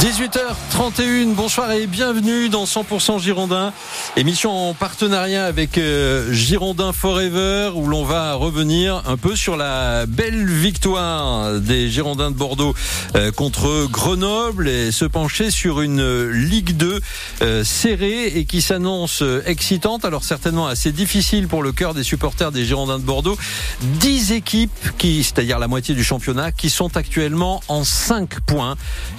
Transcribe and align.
18h31, 0.00 1.34
bonsoir 1.34 1.72
et 1.72 1.88
bienvenue 1.88 2.48
dans 2.48 2.66
100% 2.66 3.18
Girondin, 3.18 3.72
émission 4.16 4.52
en 4.52 4.72
partenariat 4.72 5.44
avec 5.44 5.76
euh, 5.76 6.32
Girondin 6.32 6.92
Forever 6.92 7.72
où 7.74 7.88
l'on 7.88 8.04
va 8.04 8.34
revenir 8.34 9.02
un 9.06 9.16
peu 9.16 9.34
sur 9.34 9.56
la 9.56 10.06
belle 10.06 10.46
victoire 10.46 11.58
des 11.58 11.90
Girondins 11.90 12.30
de 12.30 12.36
Bordeaux 12.36 12.76
euh, 13.16 13.32
contre 13.32 13.88
Grenoble 13.90 14.68
et 14.68 14.92
se 14.92 15.04
pencher 15.04 15.50
sur 15.50 15.80
une 15.80 16.30
Ligue 16.30 16.76
2 16.76 17.00
euh, 17.42 17.64
serrée 17.64 18.26
et 18.26 18.44
qui 18.44 18.62
s'annonce 18.62 19.24
excitante, 19.46 20.04
alors 20.04 20.22
certainement 20.22 20.68
assez 20.68 20.92
difficile 20.92 21.48
pour 21.48 21.60
le 21.60 21.72
cœur 21.72 21.94
des 21.94 22.04
supporters 22.04 22.52
des 22.52 22.64
Girondins 22.64 23.00
de 23.00 23.04
Bordeaux. 23.04 23.36
10 23.82 24.30
équipes 24.30 24.96
qui, 24.96 25.24
c'est-à-dire 25.24 25.58
la 25.58 25.66
moitié 25.66 25.96
du 25.96 26.04
championnat, 26.04 26.52
qui 26.52 26.70
sont 26.70 26.96
actuellement 26.96 27.64
en 27.66 27.82
5 27.82 28.38
points. 28.42 28.76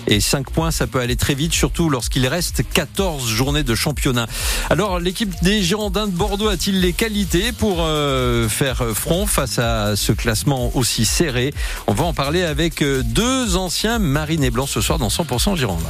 Et 0.07 0.21
5 0.21 0.49
points 0.49 0.68
ça 0.71 0.87
peut 0.87 0.99
aller 0.99 1.15
très 1.15 1.33
vite, 1.33 1.53
surtout 1.53 1.89
lorsqu'il 1.89 2.25
reste 2.27 2.63
14 2.73 3.27
journées 3.27 3.63
de 3.63 3.75
championnat. 3.75 4.27
Alors, 4.69 4.99
l'équipe 4.99 5.33
des 5.41 5.61
Girondins 5.61 6.07
de 6.07 6.11
Bordeaux 6.11 6.47
a-t-il 6.47 6.79
les 6.81 6.93
qualités 6.93 7.51
pour 7.51 7.77
euh, 7.79 8.47
faire 8.49 8.83
front 8.93 9.25
face 9.25 9.59
à 9.59 9.95
ce 9.95 10.11
classement 10.11 10.71
aussi 10.75 11.05
serré? 11.05 11.53
On 11.87 11.93
va 11.93 12.05
en 12.05 12.13
parler 12.13 12.43
avec 12.43 12.81
euh, 12.81 13.03
deux 13.03 13.55
anciens 13.55 13.99
marines 13.99 14.43
et 14.43 14.51
blancs 14.51 14.69
ce 14.69 14.81
soir 14.81 14.99
dans 14.99 15.09
100% 15.09 15.55
Girondins. 15.55 15.85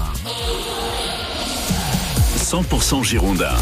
100% 2.37 3.03
Girondins. 3.03 3.55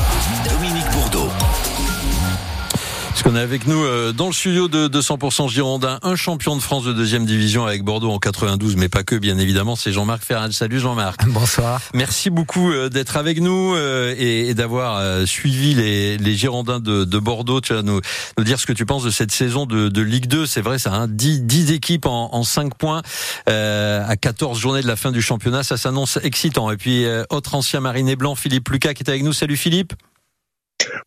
Qu'on 3.27 3.35
est 3.35 3.41
avec 3.41 3.67
nous 3.67 3.83
euh, 3.83 4.13
dans 4.13 4.27
le 4.27 4.31
studio 4.31 4.69
de 4.69 4.87
200% 4.87 5.49
Girondin, 5.49 5.99
un 6.01 6.15
champion 6.15 6.55
de 6.55 6.61
France 6.61 6.85
de 6.85 6.93
deuxième 6.93 7.25
division 7.25 7.65
avec 7.65 7.83
Bordeaux 7.83 8.09
en 8.09 8.19
92, 8.19 8.77
mais 8.77 8.87
pas 8.87 9.03
que, 9.03 9.15
bien 9.15 9.37
évidemment, 9.37 9.75
c'est 9.75 9.91
Jean-Marc 9.91 10.23
Ferrand. 10.23 10.49
Salut 10.53 10.79
Jean-Marc. 10.79 11.27
Bonsoir. 11.27 11.81
Merci 11.93 12.29
beaucoup 12.29 12.71
euh, 12.71 12.87
d'être 12.87 13.17
avec 13.17 13.41
nous 13.41 13.75
euh, 13.75 14.15
et, 14.17 14.53
d'avoir 14.53 15.27
suivi 15.27 15.73
les, 15.73 16.17
les 16.17 16.35
Girondins 16.35 16.79
de, 16.79 17.03
de, 17.03 17.19
Bordeaux. 17.19 17.59
Tu 17.59 17.73
vas 17.73 17.81
nous, 17.81 17.99
nous, 18.37 18.43
dire 18.45 18.61
ce 18.61 18.65
que 18.65 18.71
tu 18.71 18.85
penses 18.85 19.03
de 19.03 19.09
cette 19.09 19.33
saison 19.33 19.65
de, 19.65 19.89
de 19.89 20.01
Ligue 20.01 20.27
2. 20.27 20.45
C'est 20.45 20.61
vrai, 20.61 20.79
ça, 20.79 20.93
hein, 20.93 21.09
10, 21.09 21.41
10 21.41 21.73
équipes 21.73 22.05
en, 22.05 22.33
en 22.33 22.43
5 22.43 22.75
points 22.77 23.01
à 23.47 24.15
14 24.15 24.57
journées 24.57 24.81
de 24.81 24.87
la 24.87 24.95
fin 24.95 25.11
du 25.11 25.21
championnat. 25.21 25.63
Ça 25.63 25.75
s'annonce 25.75 26.17
excitant. 26.23 26.71
Et 26.71 26.77
puis, 26.77 27.05
autre 27.29 27.55
ancien 27.55 27.81
mariné 27.81 28.15
blanc, 28.15 28.35
Philippe 28.35 28.69
Lucas, 28.69 28.93
qui 28.93 29.03
est 29.03 29.09
avec 29.09 29.23
nous. 29.23 29.33
Salut 29.33 29.57
Philippe. 29.57 29.91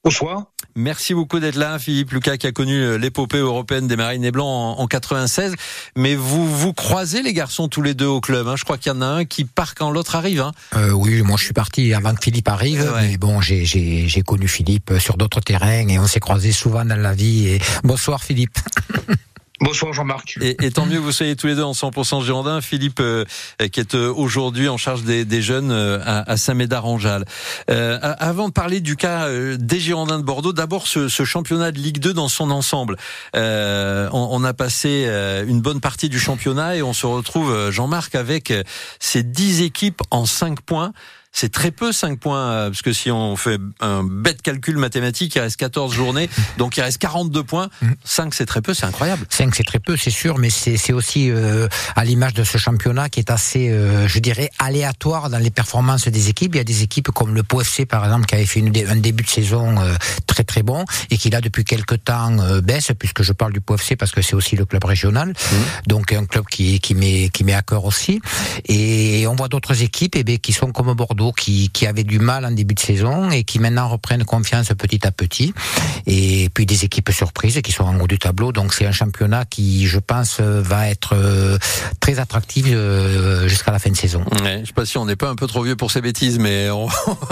Bonsoir. 0.05 0.45
Merci 0.77 1.15
beaucoup 1.15 1.41
d'être 1.41 1.57
là, 1.57 1.79
Philippe 1.79 2.13
Lucas, 2.13 2.37
qui 2.37 2.47
a 2.47 2.53
connu 2.53 2.75
euh, 2.75 2.97
l'épopée 2.97 3.39
européenne 3.39 3.87
des 3.87 3.97
Marines 3.97 4.25
et 4.25 4.31
Blancs 4.31 4.77
en, 4.79 4.87
96. 4.87 5.55
Mais 5.97 6.15
vous 6.15 6.49
vous 6.49 6.73
croisez 6.73 7.23
les 7.23 7.33
garçons 7.33 7.69
tous 7.69 7.83
les 7.83 7.95
deux 7.95 8.07
au 8.07 8.21
club. 8.21 8.49
Hein. 8.49 8.55
Je 8.57 8.65
crois 8.65 8.79
qu'il 8.79 8.93
y 8.93 8.95
en 8.95 9.03
a 9.03 9.07
un 9.07 9.25
qui 9.25 9.45
part 9.45 9.75
quand 9.75 9.91
l'autre 9.91 10.17
arrive. 10.17 10.41
Hein. 10.41 10.53
Euh, 10.77 10.91
oui, 10.91 11.23
moi 11.23 11.37
je 11.39 11.45
suis 11.45 11.53
parti 11.53 11.93
avant 11.95 12.15
que 12.15 12.23
Philippe 12.23 12.49
arrive. 12.49 12.93
Mais 13.01 13.17
bon, 13.17 13.41
j'ai 13.41 14.23
connu 14.27 14.49
Philippe 14.49 14.93
sur 14.99 15.17
d'autres 15.17 15.41
terrains 15.41 15.89
et 15.89 15.99
on 15.99 16.07
s'est 16.07 16.21
croisés 16.21 16.53
souvent 16.53 16.85
dans 16.85 17.01
la 17.01 17.13
vie. 17.13 17.49
Et 17.49 17.61
bonsoir 17.85 18.23
Philippe. 18.23 18.59
Bonsoir 19.61 19.93
Jean-Marc. 19.93 20.39
Et, 20.41 20.57
et, 20.65 20.71
tant 20.71 20.87
mieux 20.87 20.97
que 20.97 21.03
vous 21.03 21.13
soyez 21.13 21.37
tous 21.37 21.47
les 21.47 21.55
deux 21.55 21.63
en 21.63 21.73
100% 21.73 22.25
Girondin. 22.25 22.63
Philippe, 22.63 23.01
euh, 23.01 23.27
qui 23.71 23.81
est 23.81 23.95
euh, 23.95 24.11
aujourd'hui 24.11 24.71
en 24.71 24.79
charge 24.79 25.03
des, 25.03 25.27
des 25.27 25.43
jeunes 25.43 25.71
euh, 25.71 26.01
à, 26.03 26.31
à 26.31 26.37
Saint-Médard-en-Jalles. 26.39 27.27
avant 27.69 28.49
de 28.49 28.53
parler 28.55 28.81
du 28.81 28.97
cas 28.97 29.29
des 29.57 29.79
Girondins 29.79 30.19
de 30.19 30.25
Bordeaux, 30.25 30.55
d'abord 30.55 30.87
ce, 30.87 31.09
ce, 31.09 31.25
championnat 31.25 31.73
de 31.73 31.79
Ligue 31.79 31.99
2 31.99 32.15
dans 32.15 32.29
son 32.29 32.51
ensemble. 32.51 32.97
On, 33.35 34.11
on, 34.13 34.45
a 34.45 34.55
passé 34.55 35.07
une 35.47 35.61
bonne 35.61 35.81
partie 35.81 36.09
du 36.09 36.19
championnat 36.19 36.77
et 36.77 36.83
on 36.83 36.93
se 36.93 37.07
retrouve, 37.07 37.71
Jean-Marc, 37.71 38.15
avec 38.15 38.53
ces 38.99 39.23
10 39.23 39.63
équipes 39.63 40.01
en 40.11 40.25
5 40.25 40.61
points 40.63 40.93
c'est 41.33 41.53
très 41.53 41.71
peu 41.71 41.93
5 41.93 42.19
points, 42.19 42.51
euh, 42.51 42.71
parce 42.71 42.83
que 42.83 42.93
si 42.93 43.11
on 43.11 43.37
fait 43.37 43.59
un 43.81 44.03
bête 44.03 44.43
calcul 44.43 44.77
mathématique, 44.77 45.35
il 45.37 45.41
reste 45.41 45.57
14 45.57 45.93
journées, 45.93 46.29
donc 46.59 46.77
il 46.77 46.81
reste 46.81 46.99
42 46.99 47.45
points. 47.45 47.69
5 48.05 48.27
mm. 48.27 48.31
c'est 48.33 48.47
très 48.47 48.61
peu, 48.61 48.75
c'est 48.75 48.87
incroyable. 48.87 49.25
5 49.31 49.55
c'est 49.55 49.65
très 49.65 49.79
peu, 49.79 49.97
c'est 49.97 50.11
sûr, 50.11 50.39
mais 50.39 50.51
c'est 50.51 50.93
aussi 50.93 51.31
euh, 51.31 51.69
à 51.95 52.05
l'image 52.05 52.35
de 52.35 52.45
ce 52.45 52.59
championnat 52.59 53.09
qui 53.09 53.21
est 53.21 53.31
assez, 53.31 53.71
euh, 53.71 54.09
je 54.09 54.19
dirais, 54.19 54.51
aléatoire 54.59 55.31
dans 55.31 55.39
les 55.39 55.51
performances 55.51 56.09
des 56.09 56.29
équipes. 56.29 56.55
Il 56.57 56.59
y 56.59 56.61
a 56.61 56.65
des 56.65 56.83
équipes 56.83 57.11
comme 57.11 57.35
le 57.35 57.43
POFC 57.43 57.87
par 57.87 58.05
exemple 58.05 58.27
qui 58.27 58.35
avait 58.35 58.47
fait 58.47 58.61
une, 58.61 58.73
un 58.89 58.97
début 58.97 59.23
de 59.23 59.29
saison 59.29 59.77
très 60.27 60.45
très 60.45 60.63
bon 60.63 60.85
et 61.11 61.17
qui 61.17 61.31
là 61.31 61.41
depuis 61.41 61.65
quelques 61.65 62.05
temps 62.05 62.37
baisse, 62.63 62.91
puisque 62.99 63.23
je 63.23 63.33
parle 63.33 63.53
du 63.53 63.61
POFC 63.61 63.97
parce 63.97 64.13
que 64.13 64.23
c'est 64.23 64.35
aussi 64.35 64.57
le 64.57 64.65
club 64.65 64.85
régional, 64.85 65.29
mm. 65.29 65.55
donc 65.87 66.13
un 66.13 66.27
club 66.27 66.45
qui, 66.47 66.81
qui, 66.81 66.95
met, 66.95 67.29
qui 67.29 67.45
met 67.45 67.55
à 67.55 67.63
cœur 67.63 67.85
aussi. 67.85 68.21
Et 68.67 69.27
on 69.27 69.35
voit 69.35 69.49
d'autres 69.49 69.83
équipes 69.83 70.17
et 70.17 70.25
eh 70.27 70.39
qui 70.39 70.53
sont 70.53 70.73
comme 70.73 70.93
Bordeaux 70.95 71.20
qui, 71.37 71.71
qui 71.71 71.87
avaient 71.87 72.05
du 72.05 72.19
mal 72.19 72.45
en 72.45 72.51
début 72.51 72.75
de 72.75 72.81
saison 72.81 73.31
et 73.31 73.45
qui 73.45 73.59
maintenant 73.59 73.89
reprennent 73.89 74.25
confiance 74.25 74.69
petit 74.69 75.07
à 75.07 75.13
petit. 75.13 75.53
Et 76.07 76.49
puis 76.55 76.67
des 76.67 76.85
équipes 76.85 77.11
surprises 77.11 77.61
qui 77.63 77.73
sont 77.73 77.85
en 77.85 77.99
haut 78.01 78.07
du 78.07 78.19
tableau. 78.19 78.53
Donc 78.53 78.73
c'est 78.73 78.87
un 78.87 78.93
championnat 78.93 79.45
qui, 79.45 79.87
je 79.87 79.99
pense, 79.99 80.41
va 80.41 80.89
être 80.89 81.15
euh, 81.15 81.59
très 82.01 82.19
attractif 82.19 82.67
euh, 82.69 83.49
jusqu'à 83.49 83.71
la 83.71 83.79
fin 83.79 83.91
de 83.91 83.97
saison. 83.97 84.25
Ouais, 84.43 84.61
je 84.63 84.69
sais 84.69 84.73
pas 84.73 84.87
si 84.87 84.99
on 84.99 85.05
n'est 85.05 85.17
pas 85.17 85.29
un 85.29 85.37
peu 85.37 85.47
trop 85.47 85.63
vieux 85.63 85.77
pour 85.77 85.91
ces 85.91 86.01
bêtises, 86.01 86.39
mais 86.39 86.71
on, 86.71 86.87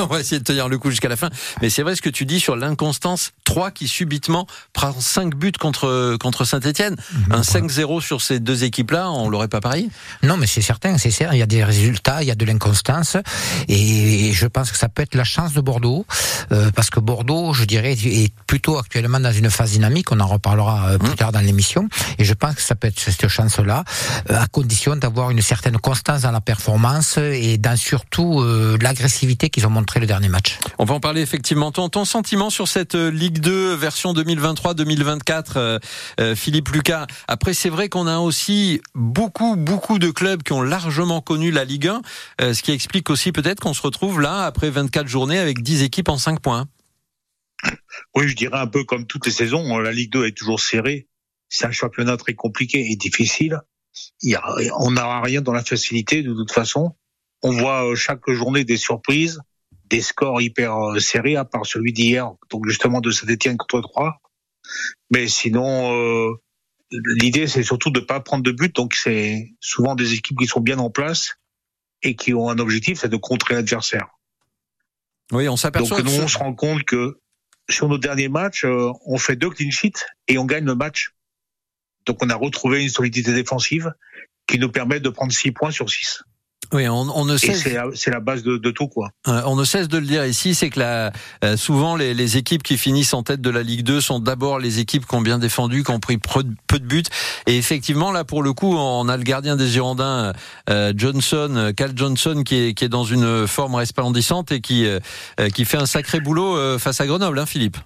va 0.06 0.20
essayer 0.20 0.38
de 0.38 0.44
tenir 0.44 0.68
le 0.68 0.78
coup 0.78 0.90
jusqu'à 0.90 1.08
la 1.08 1.16
fin. 1.16 1.30
Mais 1.62 1.70
c'est 1.70 1.82
vrai 1.82 1.96
ce 1.96 2.02
que 2.02 2.10
tu 2.10 2.26
dis 2.26 2.40
sur 2.40 2.56
l'inconstance. 2.56 3.32
3 3.44 3.70
qui 3.70 3.88
subitement 3.88 4.46
prend 4.72 4.92
5 4.92 5.34
buts 5.34 5.52
contre 5.58 6.16
contre 6.20 6.44
Saint-Etienne. 6.44 6.96
Mhm. 7.12 7.32
Un 7.32 7.40
5-0 7.40 8.00
sur 8.00 8.20
ces 8.20 8.40
deux 8.40 8.64
équipes-là, 8.64 9.10
on 9.10 9.28
l'aurait 9.28 9.48
pas 9.48 9.60
parié? 9.60 9.88
Non, 10.22 10.36
mais 10.36 10.46
c'est 10.46 10.62
certain, 10.62 10.98
c'est 10.98 11.10
certain. 11.10 11.34
Il 11.34 11.38
y 11.38 11.42
a 11.42 11.46
des 11.46 11.64
résultats, 11.64 12.22
il 12.22 12.28
y 12.28 12.30
a 12.30 12.34
de 12.34 12.44
l'inconstance. 12.44 13.16
Et 13.68 13.77
et 13.78 14.32
je 14.32 14.46
pense 14.46 14.70
que 14.70 14.76
ça 14.76 14.88
peut 14.88 15.02
être 15.02 15.14
la 15.14 15.24
chance 15.24 15.52
de 15.52 15.60
Bordeaux, 15.60 16.04
euh, 16.52 16.70
parce 16.74 16.90
que 16.90 17.00
Bordeaux, 17.00 17.52
je 17.52 17.64
dirais, 17.64 17.92
est 17.92 18.32
plutôt 18.46 18.78
actuellement 18.78 19.20
dans 19.20 19.32
une 19.32 19.50
phase 19.50 19.72
dynamique. 19.72 20.10
On 20.12 20.20
en 20.20 20.26
reparlera 20.26 20.90
euh, 20.90 20.98
plus 20.98 21.10
mmh. 21.10 21.16
tard 21.16 21.32
dans 21.32 21.40
l'émission. 21.40 21.88
Et 22.18 22.24
je 22.24 22.34
pense 22.34 22.56
que 22.56 22.62
ça 22.62 22.74
peut 22.74 22.88
être 22.88 22.98
cette 22.98 23.28
chance-là, 23.28 23.84
euh, 24.30 24.40
à 24.40 24.46
condition 24.46 24.96
d'avoir 24.96 25.30
une 25.30 25.42
certaine 25.42 25.78
constance 25.78 26.22
dans 26.22 26.32
la 26.32 26.40
performance 26.40 27.18
et 27.18 27.58
dans 27.58 27.76
surtout 27.76 28.44
l'agressivité 28.80 29.50
qu'ils 29.50 29.66
ont 29.66 29.70
montré 29.70 30.00
le 30.00 30.06
dernier 30.06 30.28
match. 30.28 30.58
On 30.78 30.84
va 30.84 30.94
en 30.94 31.00
parler 31.00 31.20
effectivement. 31.20 31.70
Ton, 31.72 31.88
ton 31.88 32.04
sentiment 32.04 32.50
sur 32.50 32.66
cette 32.68 32.94
Ligue 32.94 33.40
2 33.40 33.74
version 33.74 34.12
2023-2024, 34.14 35.80
Philippe 36.34 36.70
Lucas? 36.70 37.06
Après, 37.28 37.54
c'est 37.54 37.68
vrai 37.68 37.88
qu'on 37.88 38.06
a 38.06 38.18
aussi 38.18 38.80
beaucoup, 38.94 39.56
beaucoup 39.56 39.98
de 39.98 40.10
clubs 40.10 40.42
qui 40.42 40.52
ont 40.52 40.62
largement 40.62 41.20
connu 41.20 41.50
la 41.50 41.64
Ligue 41.64 41.90
1, 42.40 42.52
ce 42.52 42.62
qui 42.62 42.72
explique 42.72 43.10
aussi 43.10 43.32
peut-être 43.32 43.60
on 43.68 43.74
se 43.74 43.82
retrouve 43.82 44.20
là, 44.20 44.44
après 44.44 44.70
24 44.70 45.06
journées, 45.06 45.38
avec 45.38 45.62
10 45.62 45.82
équipes 45.82 46.08
en 46.08 46.18
5 46.18 46.40
points. 46.40 46.68
Oui, 48.14 48.28
je 48.28 48.36
dirais 48.36 48.58
un 48.58 48.66
peu 48.66 48.84
comme 48.84 49.06
toutes 49.06 49.26
les 49.26 49.32
saisons, 49.32 49.78
la 49.78 49.92
Ligue 49.92 50.12
2 50.12 50.26
est 50.26 50.36
toujours 50.36 50.60
serrée. 50.60 51.08
C'est 51.48 51.66
un 51.66 51.72
championnat 51.72 52.16
très 52.16 52.34
compliqué 52.34 52.90
et 52.90 52.96
difficile. 52.96 53.60
Il 54.22 54.38
on 54.78 54.92
n'a 54.92 55.20
rien 55.20 55.40
dans 55.40 55.52
la 55.52 55.64
facilité 55.64 56.22
de 56.22 56.32
toute 56.32 56.52
façon. 56.52 56.94
On 57.42 57.52
voit 57.52 57.88
euh, 57.88 57.94
chaque 57.94 58.28
journée 58.30 58.64
des 58.64 58.76
surprises, 58.76 59.40
des 59.86 60.00
scores 60.00 60.40
hyper 60.40 60.76
euh, 60.76 60.98
serrés, 60.98 61.36
à 61.36 61.44
part 61.44 61.66
celui 61.66 61.92
d'hier, 61.92 62.32
donc 62.50 62.66
justement 62.66 63.00
de 63.00 63.10
Saint-Etienne 63.10 63.56
contre 63.56 63.80
3. 63.80 64.20
Mais 65.10 65.28
sinon, 65.28 65.94
euh, 65.94 66.32
l'idée 66.90 67.46
c'est 67.46 67.62
surtout 67.62 67.90
de 67.90 68.00
ne 68.00 68.04
pas 68.04 68.20
prendre 68.20 68.42
de 68.42 68.52
but. 68.52 68.74
Donc 68.74 68.94
c'est 68.94 69.48
souvent 69.60 69.94
des 69.94 70.14
équipes 70.14 70.38
qui 70.38 70.46
sont 70.46 70.60
bien 70.60 70.78
en 70.78 70.90
place 70.90 71.37
et 72.02 72.14
qui 72.16 72.34
ont 72.34 72.48
un 72.48 72.58
objectif, 72.58 73.00
c'est 73.00 73.08
de 73.08 73.16
contrer 73.16 73.54
l'adversaire. 73.54 74.06
Oui, 75.32 75.48
on 75.48 75.56
s'aperçoit. 75.56 76.02
Donc 76.02 76.06
nous, 76.06 76.22
on 76.22 76.28
se 76.28 76.38
rend 76.38 76.54
compte 76.54 76.84
que 76.84 77.20
sur 77.68 77.88
nos 77.88 77.98
derniers 77.98 78.28
matchs, 78.28 78.64
euh, 78.64 78.90
on 79.06 79.18
fait 79.18 79.36
deux 79.36 79.50
clean 79.50 79.70
sheets 79.70 80.06
et 80.26 80.38
on 80.38 80.44
gagne 80.44 80.64
le 80.64 80.74
match. 80.74 81.14
Donc 82.06 82.18
on 82.22 82.30
a 82.30 82.34
retrouvé 82.34 82.82
une 82.82 82.88
solidité 82.88 83.34
défensive 83.34 83.92
qui 84.46 84.58
nous 84.58 84.70
permet 84.70 85.00
de 85.00 85.10
prendre 85.10 85.32
six 85.32 85.52
points 85.52 85.70
sur 85.70 85.90
six. 85.90 86.22
Oui, 86.72 86.86
on, 86.86 87.08
on 87.14 87.24
ne 87.24 87.36
cesse. 87.36 87.62
C'est 87.94 88.10
la, 88.10 88.20
base 88.20 88.42
de, 88.42 88.58
de, 88.58 88.70
tout, 88.70 88.88
quoi. 88.88 89.10
On 89.26 89.56
ne 89.56 89.64
cesse 89.64 89.88
de 89.88 89.96
le 89.96 90.06
dire 90.06 90.26
ici, 90.26 90.54
c'est 90.54 90.68
que 90.68 90.80
la, 90.80 91.12
euh, 91.44 91.56
souvent 91.56 91.96
les, 91.96 92.12
les, 92.12 92.36
équipes 92.36 92.62
qui 92.62 92.76
finissent 92.76 93.14
en 93.14 93.22
tête 93.22 93.40
de 93.40 93.48
la 93.48 93.62
Ligue 93.62 93.82
2 93.82 94.00
sont 94.00 94.20
d'abord 94.20 94.58
les 94.58 94.78
équipes 94.78 95.06
qui 95.06 95.14
ont 95.14 95.22
bien 95.22 95.38
défendu, 95.38 95.82
qui 95.82 95.90
ont 95.90 96.00
pris 96.00 96.18
peu, 96.18 96.42
de 96.42 96.84
buts. 96.84 97.02
Et 97.46 97.56
effectivement, 97.56 98.12
là, 98.12 98.24
pour 98.24 98.42
le 98.42 98.52
coup, 98.52 98.74
on 98.76 99.08
a 99.08 99.16
le 99.16 99.22
gardien 99.22 99.56
des 99.56 99.66
Girondins, 99.66 100.32
euh, 100.68 100.92
Johnson, 100.94 101.72
Cal 101.76 101.92
Johnson, 101.96 102.42
qui 102.44 102.56
est, 102.56 102.74
qui 102.74 102.84
est 102.84 102.90
dans 102.90 103.04
une 103.04 103.46
forme 103.46 103.76
resplendissante 103.76 104.52
et 104.52 104.60
qui, 104.60 104.86
euh, 104.86 105.00
qui 105.54 105.64
fait 105.64 105.78
un 105.78 105.86
sacré 105.86 106.20
boulot 106.20 106.78
face 106.78 107.00
à 107.00 107.06
Grenoble, 107.06 107.38
hein, 107.38 107.46
Philippe. 107.46 107.78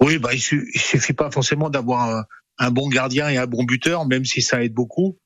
Oui, 0.00 0.18
bah, 0.18 0.30
il, 0.32 0.40
suffit 0.40 1.12
pas 1.12 1.30
forcément 1.30 1.68
d'avoir 1.68 2.08
un, 2.08 2.24
un 2.58 2.70
bon 2.70 2.88
gardien 2.88 3.28
et 3.28 3.38
un 3.38 3.46
bon 3.46 3.64
buteur, 3.64 4.06
même 4.06 4.24
si 4.24 4.42
ça 4.42 4.62
aide 4.62 4.74
beaucoup. 4.74 5.16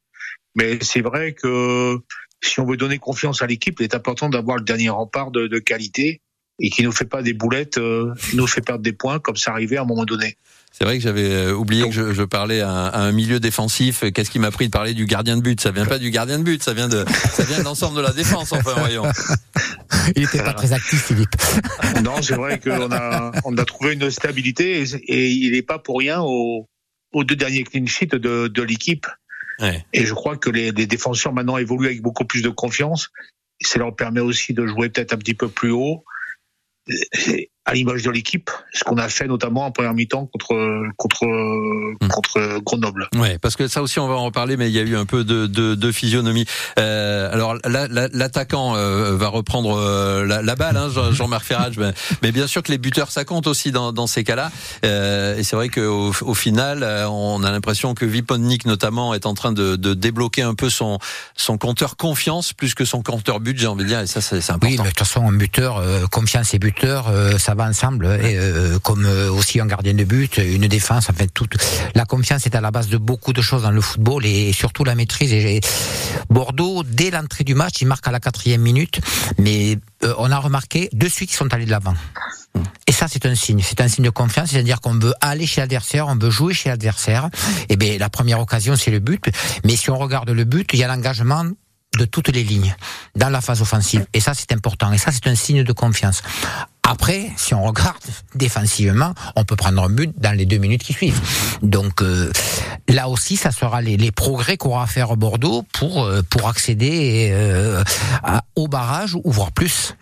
Mais 0.55 0.79
c'est 0.83 1.01
vrai 1.01 1.33
que 1.33 1.99
si 2.43 2.61
on 2.61 2.67
veut 2.67 2.77
donner 2.77 2.99
confiance 2.99 3.43
à 3.43 3.47
l'équipe, 3.47 3.77
il 3.81 3.85
est 3.85 3.95
important 3.95 4.29
d'avoir 4.29 4.57
le 4.57 4.65
dernier 4.65 4.91
rempart 4.91 5.31
de, 5.31 5.47
de, 5.47 5.59
qualité 5.59 6.21
et 6.61 6.71
qui 6.71 6.83
nous 6.83 6.93
fait 6.93 7.07
pas 7.07 7.23
des 7.23 7.33
boulettes, 7.33 7.79
euh, 7.79 8.15
qui 8.31 8.37
nous 8.37 8.47
fait 8.47 8.61
perdre 8.61 8.83
des 8.83 8.93
points 8.93 9.19
comme 9.19 9.37
ça 9.37 9.51
arrivait 9.53 9.77
à 9.77 9.83
un 9.83 9.87
moment 9.87 10.05
donné. 10.05 10.37
C'est 10.71 10.85
vrai 10.85 10.97
que 10.97 11.03
j'avais 11.03 11.31
euh, 11.31 11.55
oublié 11.55 11.85
que 11.85 11.93
je, 11.93 12.13
je 12.13 12.23
parlais 12.23 12.61
à 12.61 12.69
un, 12.69 12.87
à 12.89 12.99
un, 12.99 13.13
milieu 13.13 13.39
défensif. 13.39 14.05
Qu'est-ce 14.13 14.31
qui 14.31 14.41
m'a 14.41 14.51
pris 14.51 14.67
de 14.67 14.71
parler 14.71 14.93
du 14.93 15.07
gardien 15.07 15.37
de 15.37 15.43
but? 15.43 15.61
Ça 15.61 15.71
vient 15.71 15.87
pas 15.87 15.99
du 15.99 16.11
gardien 16.11 16.39
de 16.39 16.45
but, 16.45 16.63
ça 16.63 16.75
vient 16.75 16.89
de, 16.89 17.05
ça 17.31 17.45
vient 17.45 17.61
de 17.61 17.65
l'ensemble 17.65 17.97
de 17.97 18.03
la 18.03 18.13
défense. 18.13 18.53
Enfin, 18.53 18.75
voyons. 18.77 19.05
Il 20.17 20.25
était 20.25 20.43
pas 20.43 20.53
très 20.53 20.73
actif, 20.73 21.07
Philippe. 21.07 21.35
Non, 22.03 22.21
c'est 22.23 22.35
vrai 22.35 22.59
qu'on 22.59 22.91
a, 22.91 23.33
on 23.45 23.57
a 23.57 23.65
trouvé 23.65 23.95
une 23.95 24.11
stabilité 24.11 24.83
et, 24.83 24.95
et 25.07 25.31
il 25.31 25.53
n'est 25.53 25.63
pas 25.63 25.79
pour 25.79 25.99
rien 25.99 26.21
aux, 26.21 26.69
aux 27.13 27.25
deux 27.25 27.37
derniers 27.37 27.63
clean 27.63 27.87
sheets 27.87 28.07
de, 28.07 28.49
de 28.49 28.63
l'équipe. 28.63 29.07
Et 29.61 30.07
je 30.07 30.15
crois 30.15 30.37
que 30.37 30.51
les, 30.51 30.73
les 30.73 30.87
défenseurs 30.87 31.33
maintenant 31.33 31.57
évoluent 31.59 31.87
avec 31.87 32.03
beaucoup 32.03 32.25
plus 32.25 32.43
de 32.43 32.49
confiance. 32.49 33.11
Ça 33.61 33.79
leur 33.79 33.95
permet 33.95 34.21
aussi 34.21 34.53
de 34.53 34.67
jouer 34.67 34.89
peut-être 34.89 35.13
un 35.13 35.19
petit 35.19 35.35
peu 35.35 35.49
plus 35.49 35.71
haut 35.71 36.05
à 37.67 37.75
l'image 37.75 38.03
de 38.03 38.11
l'équipe, 38.11 38.51
ce 38.73 38.85
qu'on 38.85 38.97
a 38.99 39.09
fait 39.09 39.27
notamment 39.27 39.65
en 39.67 39.71
première 39.71 39.95
mi-temps 39.95 40.27
contre 40.27 40.55
contre 40.97 41.25
mmh. 41.25 42.09
contre 42.09 42.61
Grenoble. 42.65 43.09
Ouais, 43.15 43.39
parce 43.39 43.57
que 43.57 43.69
ça 43.69 43.83
aussi 43.83 43.99
on 43.99 44.09
va 44.09 44.15
en 44.15 44.25
reparler, 44.25 44.57
mais 44.57 44.69
il 44.69 44.75
y 44.75 44.79
a 44.79 44.83
eu 44.83 44.97
un 44.97 45.07
peu 45.07 45.25
de, 45.25 45.47
de, 45.47 45.75
de 45.75 45.93
physionomie. 45.93 46.45
Euh, 46.79 47.33
alors 47.33 47.57
l'attaquant 47.65 48.77
euh, 48.77 49.17
va 49.17 49.29
reprendre 49.29 49.79
euh, 49.79 50.27
la, 50.27 50.43
la, 50.43 50.57
balle, 50.57 50.77
hein, 50.77 50.89
Jean-Marc 51.13 51.45
Ferrage, 51.45 51.79
mais, 51.79 51.93
mais, 52.23 52.33
bien 52.33 52.47
sûr 52.47 52.63
que 52.63 52.71
les 52.71 52.79
buteurs 52.79 53.11
ça 53.11 53.25
compte 53.25 53.47
aussi 53.47 53.73
dans, 53.73 53.93
dans 53.93 54.07
ces 54.07 54.25
cas-là. 54.25 54.51
Euh, 54.85 55.37
et 55.37 55.43
c'est 55.43 55.57
vrai 55.57 55.69
qu'au 55.69 56.13
au 56.21 56.35
final, 56.35 56.83
euh, 56.83 57.09
on 57.09 57.43
a 57.43 57.51
l'impression 57.51 57.95
que 57.95 58.05
Vipodnik 58.05 58.67
notamment 58.67 59.15
est 59.15 59.27
en 59.27 59.35
train 59.35 59.53
de, 59.53 59.77
de, 59.77 59.95
débloquer 59.95 60.43
un 60.43 60.55
peu 60.55 60.71
son 60.71 60.99
son 61.37 61.57
compteur 61.59 61.97
confiance 61.97 62.53
plus 62.53 62.75
que 62.75 62.85
son 62.85 63.03
compteur 63.03 63.41
but, 63.41 63.57
j'ai 63.59 63.67
envie 63.67 63.85
de 63.85 63.89
dire, 63.89 64.01
et 64.01 64.07
ça 64.07 64.21
c'est 64.21 64.37
important. 64.37 64.67
Oui, 64.67 64.77
mais 64.79 64.85
de 64.85 64.89
toute 64.89 64.99
façon 64.99 65.27
un 65.27 65.33
buteur 65.33 65.83
confiance 66.11 66.53
et 66.55 66.59
buteur, 66.59 67.11
ça 67.39 67.54
va 67.55 67.69
ensemble, 67.69 68.07
et, 68.07 68.37
euh, 68.37 68.79
comme 68.79 69.07
euh, 69.07 69.31
aussi 69.31 69.61
un 69.61 69.67
gardien 69.67 69.95
de 69.95 70.05
but, 70.05 70.39
une 70.39 70.67
défense, 70.67 71.09
en 71.11 71.13
fait, 71.13 71.29
toute 71.29 71.57
la 71.95 72.05
confiance 72.05 72.47
est 72.47 72.55
à 72.55 72.61
la 72.61 72.71
base 72.71 72.89
de 72.89 72.99
beaucoup 72.99 73.33
de 73.33 73.43
choses 73.43 73.63
dans 73.63 73.71
le 73.71 73.81
football 73.81 74.27
et, 74.27 74.53
surtout 74.53 74.85
la 74.85 74.95
maîtrise. 74.95 75.33
Et, 75.33 75.61
Bordeaux, 76.31 76.83
dès 76.85 77.11
l'entrée 77.11 77.45
du 77.45 77.55
match, 77.55 77.81
il 77.81 77.87
marque 77.87 78.07
à 78.09 78.11
la 78.11 78.21
quatrième 78.21 78.63
minute, 78.63 79.01
mais 79.39 79.79
euh, 80.05 80.15
on 80.19 80.31
a 80.31 80.39
remarqué 80.39 80.89
de 80.93 81.09
suite 81.09 81.31
qu'ils 81.31 81.39
sont 81.39 81.53
allés 81.53 81.67
de 81.67 81.71
l'avant. 81.71 81.95
Et 82.87 82.93
ça, 82.93 83.07
c'est 83.09 83.27
un 83.27 83.35
signe. 83.35 83.61
C'est 83.63 83.81
un 83.81 83.89
signe 83.89 84.05
de 84.05 84.11
confiance. 84.11 84.51
C'est-à-dire 84.51 84.81
qu'on 84.81 84.95
veut 84.95 85.15
aller 85.21 85.47
chez 85.47 85.61
l'adversaire, 85.61 86.07
on 86.07 86.17
veut 86.17 86.31
jouer 86.31 86.55
chez 86.55 86.69
l'adversaire. 86.69 87.29
Et 87.69 87.77
bien, 87.77 87.99
la 87.99 88.11
première 88.11 88.41
occasion, 88.41 88.77
c'est 88.77 88.91
le 88.91 89.01
but. 89.01 89.25
Mais 89.65 89.75
si 89.75 89.91
on 89.91 89.99
regarde 89.99 90.31
le 90.31 90.45
but, 90.45 90.71
il 90.73 90.79
y 90.79 90.85
a 90.85 90.89
l'engagement 90.89 91.47
de 91.97 92.05
toutes 92.05 92.29
les 92.29 92.45
lignes 92.45 92.75
dans 93.17 93.29
la 93.29 93.41
phase 93.41 93.63
offensive. 93.63 94.07
Et 94.13 94.21
ça, 94.21 94.33
c'est 94.35 94.53
important. 94.53 94.93
Et 94.93 94.99
ça, 94.99 95.11
c'est 95.13 95.27
un 95.27 95.35
signe 95.35 95.63
de 95.63 95.73
confiance. 95.73 96.23
Après, 96.87 97.31
si 97.37 97.55
on 97.55 97.65
regarde 97.65 97.97
défensivement, 98.35 99.15
on 99.37 99.45
peut 99.45 99.57
prendre 99.57 99.83
un 99.83 99.89
but 99.89 100.13
dans 100.19 100.37
les 100.37 100.45
deux 100.45 100.59
minutes 100.59 100.83
qui 100.83 100.93
suivent. 100.93 101.21
Donc 101.63 102.03
euh, 102.03 102.31
là 102.89 103.09
aussi, 103.09 103.37
ça 103.37 103.51
sera 103.51 103.81
les, 103.81 103.97
les 103.97 104.13
progrès 104.13 104.59
qu'aura 104.59 104.85
à 104.85 104.87
faire 104.87 105.17
Bordeaux 105.17 105.65
pour 105.73 106.05
euh, 106.05 106.21
pour 106.29 106.47
accéder 106.47 107.31
euh, 107.33 107.83
à, 108.23 108.45
au 108.55 108.69
barrage 108.69 109.15
ou 109.15 109.31
voire 109.31 109.51
plus. 109.51 109.95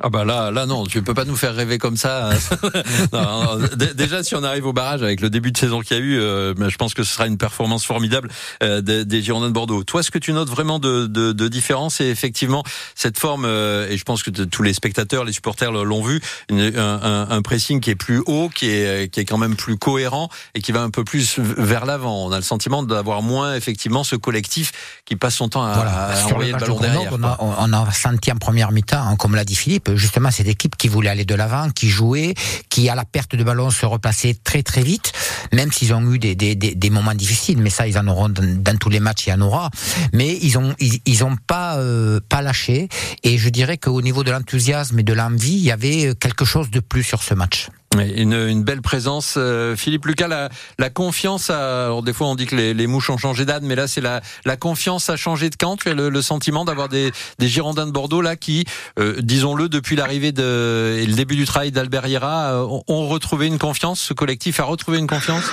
Ah 0.00 0.08
bah 0.08 0.24
là, 0.24 0.50
là 0.50 0.64
non, 0.64 0.86
tu 0.86 1.02
peux 1.02 1.12
pas 1.12 1.24
nous 1.24 1.36
faire 1.36 1.54
rêver 1.54 1.76
comme 1.76 1.96
ça. 1.96 2.30
non, 3.12 3.58
déjà, 3.94 4.22
si 4.22 4.34
on 4.34 4.42
arrive 4.42 4.66
au 4.66 4.72
barrage 4.72 5.02
avec 5.02 5.20
le 5.20 5.28
début 5.28 5.52
de 5.52 5.58
saison 5.58 5.80
qu'il 5.80 5.96
y 5.96 6.00
a 6.00 6.02
eu, 6.02 6.18
euh, 6.18 6.54
je 6.68 6.76
pense 6.76 6.94
que 6.94 7.02
ce 7.02 7.12
sera 7.12 7.26
une 7.26 7.36
performance 7.36 7.84
formidable 7.84 8.30
euh, 8.62 8.80
des, 8.80 9.04
des, 9.04 9.22
Girondins 9.22 9.48
de 9.48 9.52
Bordeaux. 9.52 9.84
Toi, 9.84 10.02
ce 10.02 10.10
que 10.10 10.18
tu 10.18 10.32
notes 10.32 10.48
vraiment 10.48 10.78
de, 10.78 11.06
de, 11.06 11.32
de 11.32 11.48
différence, 11.48 11.96
c'est 11.96 12.06
effectivement 12.06 12.62
cette 12.94 13.18
forme, 13.18 13.44
euh, 13.44 13.88
et 13.90 13.98
je 13.98 14.04
pense 14.04 14.22
que 14.22 14.30
tous 14.30 14.62
les 14.62 14.72
spectateurs, 14.72 15.24
les 15.24 15.32
supporters 15.32 15.72
l'ont 15.72 16.02
vu, 16.02 16.20
une, 16.48 16.72
un, 16.76 17.28
un, 17.30 17.42
pressing 17.42 17.80
qui 17.80 17.90
est 17.90 17.94
plus 17.94 18.22
haut, 18.26 18.48
qui 18.48 18.70
est, 18.70 19.12
qui 19.12 19.20
est 19.20 19.24
quand 19.24 19.38
même 19.38 19.56
plus 19.56 19.76
cohérent 19.76 20.30
et 20.54 20.62
qui 20.62 20.72
va 20.72 20.82
un 20.82 20.90
peu 20.90 21.04
plus 21.04 21.38
vers 21.38 21.84
l'avant. 21.84 22.26
On 22.26 22.32
a 22.32 22.36
le 22.36 22.42
sentiment 22.42 22.82
d'avoir 22.82 23.20
moins 23.22 23.54
effectivement 23.56 24.04
ce 24.04 24.16
collectif 24.16 24.72
qui 25.04 25.16
passe 25.16 25.34
son 25.34 25.48
temps 25.50 25.64
à, 25.64 25.74
voilà. 25.74 25.90
à 25.90 26.24
envoyer 26.26 26.52
le, 26.52 26.58
ballon 26.58 26.80
derrière. 26.80 27.12
On 27.12 27.22
a, 27.22 27.36
on 27.40 27.72
a 27.72 27.90
senti 27.92 28.32
en 28.32 28.36
première 28.36 28.72
mi-temps, 28.72 29.06
hein, 29.06 29.16
comme 29.16 29.34
l'a 29.34 29.44
dit 29.44 29.54
Philippe 29.54 29.81
justement 29.94 30.30
cette 30.30 30.48
équipe 30.48 30.76
qui 30.76 30.88
voulait 30.88 31.10
aller 31.10 31.24
de 31.24 31.34
l'avant, 31.34 31.70
qui 31.70 31.88
jouait, 31.88 32.34
qui 32.68 32.88
à 32.88 32.94
la 32.94 33.04
perte 33.04 33.36
de 33.36 33.44
ballon 33.44 33.70
se 33.70 33.86
replaçait 33.86 34.36
très 34.42 34.62
très 34.62 34.82
vite, 34.82 35.12
même 35.52 35.72
s'ils 35.72 35.92
ont 35.94 36.12
eu 36.12 36.18
des, 36.18 36.34
des, 36.34 36.54
des, 36.54 36.90
moments 36.90 37.14
difficiles, 37.14 37.58
mais 37.58 37.70
ça 37.70 37.86
ils 37.86 37.98
en 37.98 38.06
auront 38.08 38.28
dans, 38.28 38.76
tous 38.78 38.88
les 38.88 39.00
matchs, 39.00 39.26
il 39.26 39.30
y 39.30 39.32
en 39.32 39.40
aura. 39.40 39.70
Mais 40.12 40.38
ils 40.42 40.58
ont 40.58 40.74
ils, 40.78 41.00
ils 41.06 41.24
ont 41.24 41.36
pas 41.36 41.76
euh, 41.76 42.20
pas 42.28 42.42
lâché 42.42 42.88
et 43.22 43.38
je 43.38 43.48
dirais 43.48 43.78
qu'au 43.78 44.02
niveau 44.02 44.24
de 44.24 44.30
l'enthousiasme 44.30 44.98
et 44.98 45.02
de 45.02 45.12
l'envie, 45.12 45.54
il 45.54 45.64
y 45.64 45.70
avait 45.70 46.14
quelque 46.18 46.44
chose 46.44 46.70
de 46.70 46.80
plus 46.80 47.02
sur 47.02 47.22
ce 47.22 47.34
match. 47.34 47.68
Une, 47.98 48.32
une, 48.32 48.64
belle 48.64 48.80
présence, 48.80 49.34
euh, 49.36 49.76
Philippe 49.76 50.06
Lucas. 50.06 50.26
La, 50.26 50.48
la 50.78 50.88
confiance. 50.88 51.50
A, 51.50 51.84
alors 51.84 52.02
des 52.02 52.14
fois 52.14 52.26
on 52.28 52.34
dit 52.34 52.46
que 52.46 52.56
les, 52.56 52.72
les 52.72 52.86
mouches 52.86 53.10
ont 53.10 53.18
changé 53.18 53.44
d'âne, 53.44 53.66
mais 53.66 53.74
là 53.74 53.86
c'est 53.86 54.00
la, 54.00 54.22
la 54.46 54.56
confiance 54.56 55.10
a 55.10 55.16
changé 55.16 55.50
de 55.50 55.56
camp. 55.56 55.76
Tu 55.76 55.90
as 55.90 55.94
le, 55.94 56.08
le 56.08 56.22
sentiment 56.22 56.64
d'avoir 56.64 56.88
des, 56.88 57.12
des 57.38 57.48
Girondins 57.48 57.86
de 57.86 57.92
Bordeaux 57.92 58.22
là 58.22 58.36
qui, 58.36 58.64
euh, 58.98 59.20
disons-le, 59.20 59.68
depuis 59.68 59.94
l'arrivée 59.94 60.32
de 60.32 60.96
et 60.98 61.06
le 61.06 61.14
début 61.14 61.36
du 61.36 61.44
travail 61.44 61.70
d'Albert 61.70 62.06
euh, 62.24 62.80
ont, 62.88 63.08
retrouvé 63.08 63.46
une 63.46 63.58
confiance. 63.58 64.00
Ce 64.00 64.14
collectif 64.14 64.58
a 64.60 64.64
retrouvé 64.64 64.98
une 64.98 65.06
confiance? 65.06 65.44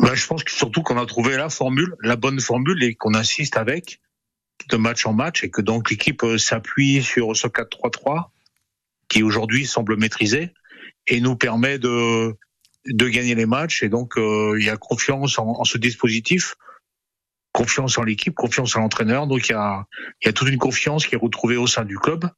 Ben, 0.00 0.14
je 0.14 0.26
pense 0.26 0.44
que 0.44 0.50
surtout 0.50 0.82
qu'on 0.82 0.98
a 0.98 1.04
trouvé 1.04 1.36
la 1.36 1.50
formule, 1.50 1.94
la 2.02 2.16
bonne 2.16 2.40
formule, 2.40 2.82
et 2.82 2.94
qu'on 2.94 3.14
insiste 3.14 3.56
avec 3.56 4.00
de 4.70 4.76
match 4.76 5.04
en 5.04 5.12
match, 5.12 5.44
et 5.44 5.50
que 5.50 5.60
donc 5.60 5.90
l'équipe 5.90 6.24
s'appuie 6.38 7.02
sur 7.02 7.36
ce 7.36 7.46
4-3-3 7.48 8.28
qui 9.08 9.22
aujourd'hui 9.22 9.66
semble 9.66 9.96
maîtrisé 9.96 10.52
et 11.08 11.20
nous 11.20 11.36
permet 11.36 11.78
de 11.78 12.36
de 12.86 13.08
gagner 13.08 13.34
les 13.34 13.46
matchs. 13.46 13.82
Et 13.82 13.88
donc, 13.88 14.16
euh, 14.16 14.56
il 14.58 14.66
y 14.66 14.70
a 14.70 14.76
confiance 14.76 15.38
en, 15.38 15.48
en, 15.48 15.64
ce 15.64 15.78
dispositif, 15.78 16.54
confiance 17.52 17.98
en 17.98 18.02
l'équipe, 18.02 18.34
confiance 18.34 18.76
en 18.76 18.80
l'entraîneur. 18.80 19.26
Donc, 19.26 19.48
il 19.48 19.52
y 19.52 19.54
a, 19.54 19.84
il 20.22 20.26
y 20.26 20.28
a 20.28 20.32
toute 20.32 20.48
une 20.48 20.58
confiance 20.58 21.06
qui 21.06 21.14
est 21.14 21.18
retrouvée 21.18 21.56
au 21.56 21.66
sein 21.66 21.84
du 21.84 21.98
club. 21.98 22.28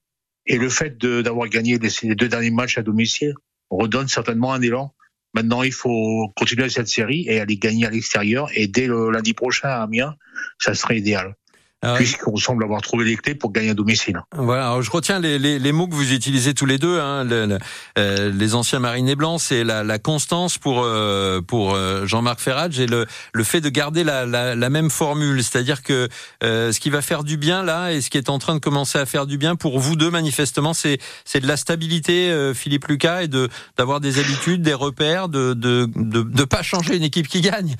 Et 0.46 0.56
le 0.56 0.68
fait 0.68 0.98
d'avoir 0.98 1.48
gagné 1.48 1.78
les, 1.78 1.90
les, 2.02 2.14
deux 2.14 2.28
derniers 2.28 2.50
matchs 2.50 2.78
à 2.78 2.82
domicile 2.82 3.34
redonne 3.70 4.08
certainement 4.08 4.52
un 4.52 4.62
élan. 4.62 4.94
Maintenant, 5.34 5.62
il 5.62 5.72
faut 5.72 6.32
continuer 6.34 6.68
cette 6.70 6.88
série 6.88 7.24
et 7.28 7.38
aller 7.38 7.56
gagner 7.56 7.86
à 7.86 7.90
l'extérieur. 7.90 8.48
Et 8.54 8.66
dès 8.66 8.86
le 8.86 9.10
lundi 9.10 9.32
prochain 9.32 9.68
à 9.68 9.82
Amiens, 9.82 10.16
ça 10.58 10.74
serait 10.74 10.98
idéal. 10.98 11.36
Ah 11.82 11.94
puisqu'on 11.94 12.36
semble 12.36 12.62
avoir 12.62 12.82
trouvé 12.82 13.06
les 13.06 13.16
clés 13.16 13.34
pour 13.34 13.52
gagner 13.52 13.70
à 13.70 13.74
domicile. 13.74 14.20
Voilà, 14.36 14.66
alors 14.66 14.82
je 14.82 14.90
retiens 14.90 15.18
les, 15.18 15.38
les, 15.38 15.58
les, 15.58 15.72
mots 15.72 15.88
que 15.88 15.94
vous 15.94 16.12
utilisez 16.12 16.52
tous 16.52 16.66
les 16.66 16.76
deux, 16.76 17.00
hein, 17.00 17.24
le, 17.24 17.58
euh, 17.96 18.30
les 18.30 18.54
anciens 18.54 18.80
marinés 18.80 19.16
blancs, 19.16 19.40
c'est 19.40 19.64
la, 19.64 19.82
la, 19.82 19.98
constance 19.98 20.58
pour 20.58 20.82
euh, 20.82 21.40
pour 21.40 21.74
euh, 21.74 22.04
Jean-Marc 22.04 22.40
Ferrage 22.40 22.78
et 22.80 22.86
le, 22.86 23.06
le 23.32 23.44
fait 23.44 23.62
de 23.62 23.70
garder 23.70 24.04
la, 24.04 24.26
la, 24.26 24.54
la 24.54 24.70
même 24.70 24.90
formule, 24.90 25.42
c'est-à-dire 25.42 25.82
que 25.82 26.10
ce 26.42 26.78
qui 26.78 26.90
va 26.90 27.00
faire 27.00 27.24
du 27.24 27.38
bien 27.38 27.62
là 27.62 27.92
et 27.92 28.02
ce 28.02 28.10
qui 28.10 28.18
est 28.18 28.28
en 28.28 28.38
train 28.38 28.54
de 28.54 28.60
commencer 28.60 28.98
à 28.98 29.06
faire 29.06 29.26
du 29.26 29.38
bien 29.38 29.56
pour 29.56 29.78
vous 29.78 29.96
deux 29.96 30.10
manifestement, 30.10 30.74
c'est 30.74 30.98
c'est 31.24 31.40
de 31.40 31.46
la 31.46 31.56
stabilité, 31.56 32.52
Philippe 32.54 32.88
Lucas, 32.88 33.22
et 33.22 33.28
de 33.28 33.48
d'avoir 33.78 34.00
des 34.00 34.18
habitudes, 34.18 34.60
des 34.60 34.74
repères, 34.74 35.30
de 35.30 35.54
de 35.54 35.88
de, 35.96 36.22
de 36.22 36.44
pas 36.44 36.62
changer 36.62 36.96
une 36.96 37.04
équipe 37.04 37.26
qui 37.28 37.40
gagne. 37.40 37.76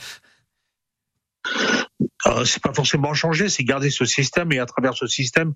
C'est 2.45 2.63
pas 2.63 2.73
forcément 2.73 3.15
changer, 3.15 3.49
c'est 3.49 3.65
garder 3.65 3.91
ce 3.91 4.05
système 4.05 4.53
et 4.53 4.59
à 4.59 4.67
travers 4.67 4.95
ce 4.95 5.07
système 5.07 5.55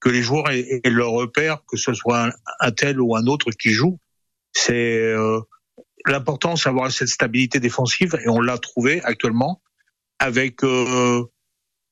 que 0.00 0.08
les 0.08 0.22
joueurs 0.22 0.50
aient, 0.50 0.80
leur 0.84 1.10
repère, 1.10 1.58
que 1.66 1.76
ce 1.76 1.92
soit 1.94 2.30
un, 2.60 2.70
tel 2.70 3.00
ou 3.00 3.16
un 3.16 3.26
autre 3.26 3.50
qui 3.50 3.70
joue. 3.70 3.98
C'est 4.52 5.02
euh, 5.02 5.40
l'important, 6.06 6.56
c'est 6.56 6.68
d'avoir 6.68 6.90
cette 6.90 7.08
stabilité 7.08 7.60
défensive 7.60 8.18
et 8.24 8.28
on 8.28 8.40
l'a 8.40 8.58
trouvé 8.58 9.02
actuellement 9.02 9.60
avec 10.18 10.62
euh, 10.64 11.24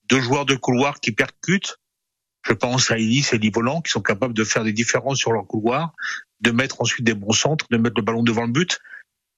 deux 0.09 0.21
joueurs 0.21 0.47
de 0.47 0.55
couloir 0.55 1.01
qui 1.01 1.13
percutent. 1.13 1.77
Je 2.43 2.53
pense 2.53 2.91
à 2.91 2.99
Ellis 2.99 3.27
et 3.33 3.39
Livolant 3.39 3.81
qui 3.81 3.91
sont 3.91 4.03
capables 4.03 4.35
de 4.35 4.45
faire 4.45 4.63
des 4.63 4.73
différences 4.73 5.19
sur 5.19 5.33
leur 5.33 5.47
couloir, 5.47 5.93
de 6.41 6.53
mettre 6.53 6.81
ensuite 6.81 7.05
des 7.05 7.15
bons 7.15 7.33
centres, 7.33 7.67
de 7.71 7.77
mettre 7.77 7.97
le 7.97 8.03
ballon 8.03 8.23
devant 8.23 8.47
le 8.47 8.53
but 8.53 8.79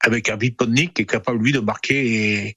avec 0.01 0.29
un 0.29 0.37
Vipodnik 0.37 0.95
qui 0.95 1.03
est 1.03 1.07
capable 1.07 1.43
lui 1.43 1.53
de 1.53 1.61
marquer 1.61 2.47
et, 2.47 2.57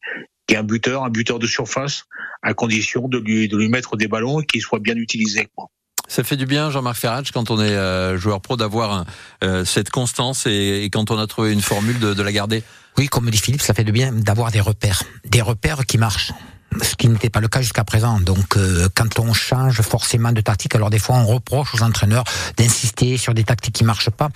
un 0.55 0.63
buteur, 0.63 1.03
un 1.03 1.09
buteur 1.09 1.39
de 1.39 1.47
surface, 1.47 2.05
à 2.41 2.53
condition 2.53 3.07
de 3.07 3.17
lui, 3.17 3.47
de 3.47 3.57
lui 3.57 3.69
mettre 3.69 3.97
des 3.97 4.07
ballons 4.07 4.41
et 4.41 4.45
qu'il 4.45 4.61
soit 4.61 4.79
bien 4.79 4.95
utilisé. 4.95 5.47
Quoi. 5.55 5.69
Ça 6.07 6.23
fait 6.23 6.35
du 6.35 6.45
bien, 6.45 6.69
Jean-Marc 6.69 6.97
Ferrage, 6.97 7.31
quand 7.31 7.51
on 7.51 7.61
est 7.61 7.75
euh, 7.75 8.17
joueur 8.17 8.41
pro, 8.41 8.57
d'avoir 8.57 9.05
euh, 9.43 9.63
cette 9.63 9.89
constance 9.89 10.45
et, 10.45 10.83
et, 10.83 10.89
quand 10.89 11.09
on 11.11 11.17
a 11.17 11.27
trouvé 11.27 11.53
une 11.53 11.61
formule 11.61 11.99
de, 11.99 12.13
de 12.13 12.23
la 12.23 12.31
garder. 12.31 12.63
Oui, 12.97 13.07
comme 13.07 13.29
dit 13.29 13.37
Philippe, 13.37 13.61
ça 13.61 13.73
fait 13.73 13.85
du 13.85 13.93
bien 13.93 14.11
d'avoir 14.11 14.51
des 14.51 14.59
repères, 14.59 15.03
des 15.23 15.41
repères 15.41 15.85
qui 15.85 15.97
marchent 15.97 16.33
ce 16.81 16.95
qui 16.95 17.07
n'était 17.07 17.29
pas 17.29 17.39
le 17.39 17.47
cas 17.47 17.61
jusqu'à 17.61 17.83
présent. 17.83 18.19
Donc, 18.19 18.57
euh, 18.57 18.87
quand 18.95 19.19
on 19.19 19.33
change 19.33 19.81
forcément 19.81 20.31
de 20.31 20.41
tactique, 20.41 20.75
alors 20.75 20.89
des 20.89 20.99
fois 20.99 21.15
on 21.15 21.25
reproche 21.25 21.75
aux 21.75 21.83
entraîneurs 21.83 22.23
d'insister 22.57 23.17
sur 23.17 23.33
des 23.33 23.43
tactiques 23.43 23.75
qui 23.75 23.83
marchent 23.83 24.09
pas, 24.09 24.29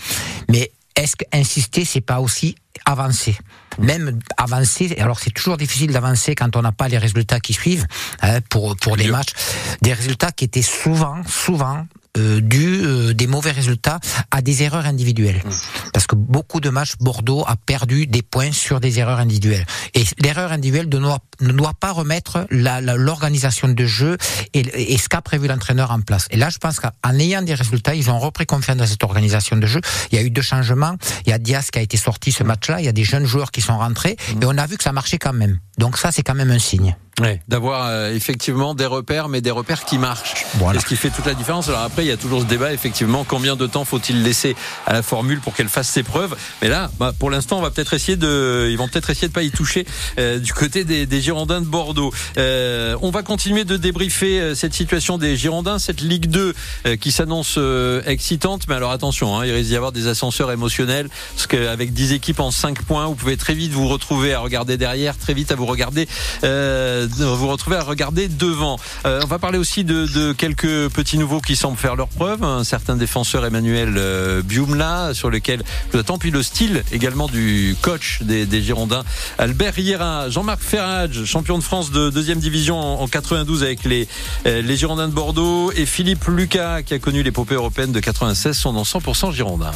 mais 0.50 0.72
est-ce 0.95 1.15
qu'insister, 1.15 1.86
c'est 1.86 2.01
pas 2.01 2.19
aussi 2.19 2.55
avancer? 2.86 3.38
Même 3.79 4.20
avancer. 4.38 4.96
Alors 5.00 5.20
c'est 5.20 5.32
toujours 5.32 5.58
difficile 5.58 5.91
d'avancer 5.91 6.36
quand 6.36 6.55
on 6.55 6.62
n'a 6.62 6.72
pas 6.72 6.88
les 6.88 6.98
résultats 6.98 7.39
qui 7.39 7.53
suivent 7.53 7.86
hein, 8.22 8.39
pour 8.50 8.75
pour 8.75 8.96
les 8.96 9.08
matchs. 9.08 9.34
Des 9.82 9.94
résultats 9.94 10.32
qui 10.32 10.46
étaient 10.46 10.62
souvent, 10.62 11.22
souvent 11.25 11.86
euh, 12.17 12.41
dû 12.41 12.81
euh, 12.84 13.13
des 13.13 13.27
mauvais 13.27 13.51
résultats 13.51 14.00
à 14.31 14.41
des 14.41 14.63
erreurs 14.63 14.86
individuelles. 14.86 15.41
Mmh. 15.45 15.50
Parce 15.93 16.07
que 16.07 16.15
beaucoup 16.15 16.60
de 16.60 16.69
matchs, 16.69 16.93
Bordeaux 17.00 17.43
a 17.48 17.55
perdu 17.55 18.07
des 18.07 18.22
points 18.22 18.51
sur 18.51 18.79
des 18.79 19.00
erreurs 19.00 19.19
individuelles. 19.19 19.65
Et 19.93 20.03
l'erreur 20.19 20.51
individuelle 20.51 20.88
ne 20.88 21.00
doit, 21.00 21.19
ne 21.41 21.51
doit 21.51 21.74
pas 21.79 21.91
remettre 21.91 22.48
l'organisation 22.50 23.67
de 23.67 23.86
jeu 23.86 24.17
et, 24.53 24.93
et 24.93 24.98
ce 24.98 25.10
qu'a 25.10 25.22
prévu 25.22 25.48
l'entraîneur 25.48 25.91
en 25.91 26.01
place. 26.01 26.27
Et 26.31 26.38
là, 26.38 26.50
je 26.50 26.57
pense 26.57 26.79
qu'en 26.79 27.19
ayant 27.19 27.41
des 27.41 27.53
résultats, 27.53 27.95
ils 27.95 28.10
ont 28.10 28.19
repris 28.19 28.45
confiance 28.45 28.77
dans 28.77 28.88
cette 28.88 29.03
organisation 29.03 29.57
de 29.57 29.65
jeu. 29.65 29.81
Il 30.12 30.17
y 30.17 30.22
a 30.22 30.24
eu 30.24 30.29
deux 30.29 30.41
changements. 30.41 30.95
Il 31.25 31.29
y 31.29 31.34
a 31.34 31.38
Diaz 31.38 31.72
qui 31.72 31.79
a 31.79 31.81
été 31.81 31.98
sorti 31.98 32.31
ce 32.31 32.43
match-là. 32.43 32.79
Il 32.79 32.86
y 32.86 32.89
a 32.89 32.93
des 32.93 33.03
jeunes 33.03 33.25
joueurs 33.25 33.51
qui 33.51 33.62
sont 33.62 33.77
rentrés. 33.77 34.15
Mmh. 34.36 34.43
Et 34.43 34.45
on 34.45 34.57
a 34.57 34.65
vu 34.65 34.77
que 34.77 34.84
ça 34.84 34.91
marchait 34.91 35.17
quand 35.17 35.34
même. 35.34 35.60
Donc 35.77 35.98
ça, 35.98 36.12
c'est 36.12 36.24
quand 36.24 36.36
même 36.36 36.51
un 36.51 36.60
signe. 36.60 36.95
Ouais, 37.22 37.39
d'avoir 37.48 37.88
euh, 37.88 38.13
effectivement 38.13 38.75
des 38.75 38.86
repères, 38.86 39.29
mais 39.29 39.39
des 39.39 39.51
repères 39.51 39.86
qui 39.86 39.98
marchent. 39.98 40.45
Voilà. 40.55 40.81
ce 40.81 40.86
qui 40.86 40.98
fait 40.98 41.10
toute 41.10 41.25
la 41.25 41.34
différence. 41.34 41.69
Alors 41.69 41.81
après, 41.81 42.03
il 42.03 42.07
y 42.07 42.12
a 42.12 42.17
toujours 42.17 42.41
ce 42.41 42.45
débat, 42.45 42.74
effectivement, 42.74 43.24
combien 43.24 43.55
de 43.55 43.67
temps 43.67 43.86
faut-il 43.86 44.22
laisser 44.22 44.55
à 44.86 44.91
la 44.91 45.01
formule 45.01 45.39
pour 45.39 45.53
qu'elle 45.53 45.69
fasse 45.69 45.88
ses 45.88 46.03
preuves 46.03 46.36
Mais 46.62 46.67
là, 46.67 46.91
bah, 47.00 47.13
pour 47.17 47.29
l'instant, 47.29 47.57
on 47.57 47.62
va 47.62 47.72
peut-être 47.72 47.93
essayer 47.93 48.17
de, 48.17 48.67
ils 48.69 48.77
vont 48.77 48.89
peut-être 48.89 49.10
essayer 49.10 49.29
de 49.29 49.34
pas 49.34 49.43
y 49.43 49.51
toucher 49.51 49.86
euh, 50.19 50.39
du 50.39 50.51
côté 50.53 50.84
des, 50.84 51.05
des, 51.05 51.22
Girondins 51.22 51.62
de 51.62 51.65
Bordeaux. 51.65 52.13
Euh, 52.38 52.98
on 53.01 53.12
va 53.12 53.24
continuer 53.24 53.63
de 53.63 53.77
débriefer 53.77 54.39
euh, 54.39 54.55
cette 54.55 54.74
situation 54.74 55.17
des 55.17 55.38
Girondins, 55.38 55.79
cette 55.79 56.01
Ligue 56.01 56.27
2 56.27 56.53
euh, 56.86 56.95
qui 56.98 57.12
s'annonce 57.12 57.57
excitante. 58.05 58.67
Mais 58.67 58.75
alors 58.75 58.91
attention, 58.91 59.38
hein, 59.38 59.45
il 59.45 59.53
risque 59.53 59.69
d'y 59.69 59.75
avoir 59.77 59.93
des 59.93 60.07
ascenseurs 60.07 60.51
émotionnels, 60.51 61.07
parce 61.34 61.48
qu'avec 61.48 61.93
10 61.93 62.12
équipes 62.12 62.41
en 62.41 62.51
5 62.51 62.81
points, 62.84 63.05
vous 63.05 63.15
pouvez 63.15 63.38
très 63.38 63.53
vite 63.53 63.72
vous 63.72 63.88
retrouver 63.88 64.34
à 64.34 64.39
regarder 64.39 64.77
derrière, 64.77 65.17
très 65.17 65.34
vite 65.34 65.51
à 65.51 65.55
vous 65.55 65.65
regarder. 65.65 66.07
Euh, 66.43 67.05
vous 67.08 67.48
retrouver 67.48 67.78
à 67.78 67.84
regarder 67.84 68.28
devant. 68.28 68.78
Euh, 69.06 69.22
on 69.24 69.28
va 69.28 69.40
parler 69.40 69.58
aussi 69.58 69.84
de, 69.84 70.06
de, 70.06 70.34
quelques 70.34 70.90
petits 70.90 71.18
nouveaux 71.18 71.42
qui 71.42 71.56
semblent 71.56 71.78
faire 71.78 71.96
leur 71.96 72.08
preuve. 72.08 72.44
Un 72.44 72.64
certain 72.64 72.96
défenseur 72.96 73.46
Emmanuel 73.46 73.96
euh, 73.98 74.42
Biumla, 74.42 75.14
sur 75.14 75.30
lequel 75.30 75.64
je 75.94 76.00
attends, 76.00 76.18
puis 76.18 76.32
le 76.32 76.44
style 76.44 76.84
également 76.92 77.28
du 77.28 77.76
coach 77.82 78.22
des, 78.22 78.46
des 78.46 78.62
Girondins, 78.62 79.04
Albert 79.38 79.74
Riera, 79.74 80.30
Jean-Marc 80.30 80.62
Ferrage, 80.62 81.26
champion 81.26 81.58
de 81.58 81.64
France 81.64 81.92
de 81.92 82.10
deuxième 82.10 82.40
division 82.40 82.78
en 82.78 83.08
92 83.08 83.64
avec 83.64 83.84
les, 83.84 84.08
euh, 84.46 84.62
les 84.62 84.78
Girondins 84.78 85.08
de 85.08 85.14
Bordeaux, 85.14 85.72
et 85.72 85.86
Philippe 85.86 86.26
Lucas, 86.28 86.84
qui 86.84 86.94
a 86.94 87.00
connu 87.00 87.24
l'épopée 87.24 87.56
européenne 87.56 87.92
de 87.92 88.00
96, 88.00 88.58
sont 88.58 88.74
dans 88.74 88.84
100% 88.84 89.32
Girondins. 89.32 89.72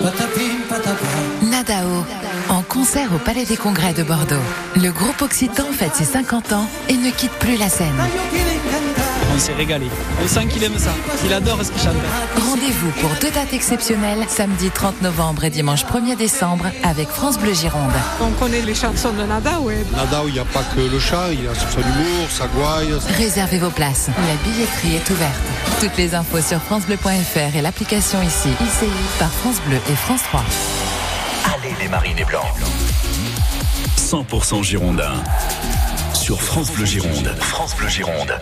En 0.00 0.10
concert 2.94 3.12
au 3.12 3.18
Palais 3.18 3.44
des 3.44 3.56
Congrès 3.56 3.92
de 3.92 4.04
Bordeaux. 4.04 4.36
Le 4.76 4.90
groupe 4.90 5.20
Occitan 5.20 5.64
fête 5.72 5.96
ses 5.96 6.04
50 6.04 6.52
ans 6.52 6.66
et 6.88 6.96
ne 6.96 7.10
quitte 7.10 7.32
plus 7.32 7.56
la 7.56 7.68
scène. 7.68 7.88
On 9.34 9.38
s'est 9.38 9.54
régalé. 9.54 9.86
On 10.22 10.28
sent 10.28 10.46
qu'il 10.46 10.62
aime 10.62 10.78
ça, 10.78 10.92
qu'il 11.20 11.32
adore 11.32 11.64
ce 11.64 11.72
qu'il 11.72 11.82
chante. 11.82 11.96
Rendez-vous 12.36 12.90
pour 13.00 13.10
deux 13.20 13.32
dates 13.32 13.52
exceptionnelles, 13.52 14.24
samedi 14.28 14.70
30 14.70 15.02
novembre 15.02 15.42
et 15.42 15.50
dimanche 15.50 15.84
1er 15.84 16.16
décembre 16.16 16.66
avec 16.84 17.08
France 17.08 17.36
Bleu 17.38 17.52
Gironde. 17.52 17.90
On 18.20 18.30
connaît 18.32 18.62
les 18.62 18.76
chansons 18.76 19.12
de 19.12 19.24
Nadao. 19.24 19.70
Et... 19.70 19.84
Nadao, 19.96 20.28
il 20.28 20.34
n'y 20.34 20.38
a 20.38 20.44
pas 20.44 20.62
que 20.62 20.80
le 20.80 21.00
chat, 21.00 21.32
il 21.32 21.48
a 21.48 21.54
son 21.54 21.80
humour, 21.80 22.30
sa 22.30 22.46
gouaille. 22.46 22.94
Réservez 23.16 23.58
vos 23.58 23.70
places. 23.70 24.08
La 24.08 24.48
billetterie 24.48 24.94
est 24.94 25.10
ouverte. 25.10 25.42
Toutes 25.80 25.96
les 25.96 26.14
infos 26.14 26.42
sur 26.42 26.60
francebleu.fr 26.60 27.56
et 27.56 27.62
l'application 27.62 28.22
ici, 28.22 28.50
ICI 28.50 28.92
par 29.18 29.32
France 29.32 29.60
Bleu 29.66 29.78
et 29.90 29.96
France 29.96 30.22
3. 30.30 30.44
Marines 31.88 32.18
et 32.18 32.24
blancs. 32.24 32.46
100% 33.96 34.62
Girondin. 34.62 35.12
Sur 36.12 36.40
France 36.40 36.70
Bleu 36.70 36.84
Gironde. 36.84 37.34
France 37.40 37.76
Bleu 37.76 37.88
Gironde. 37.88 38.38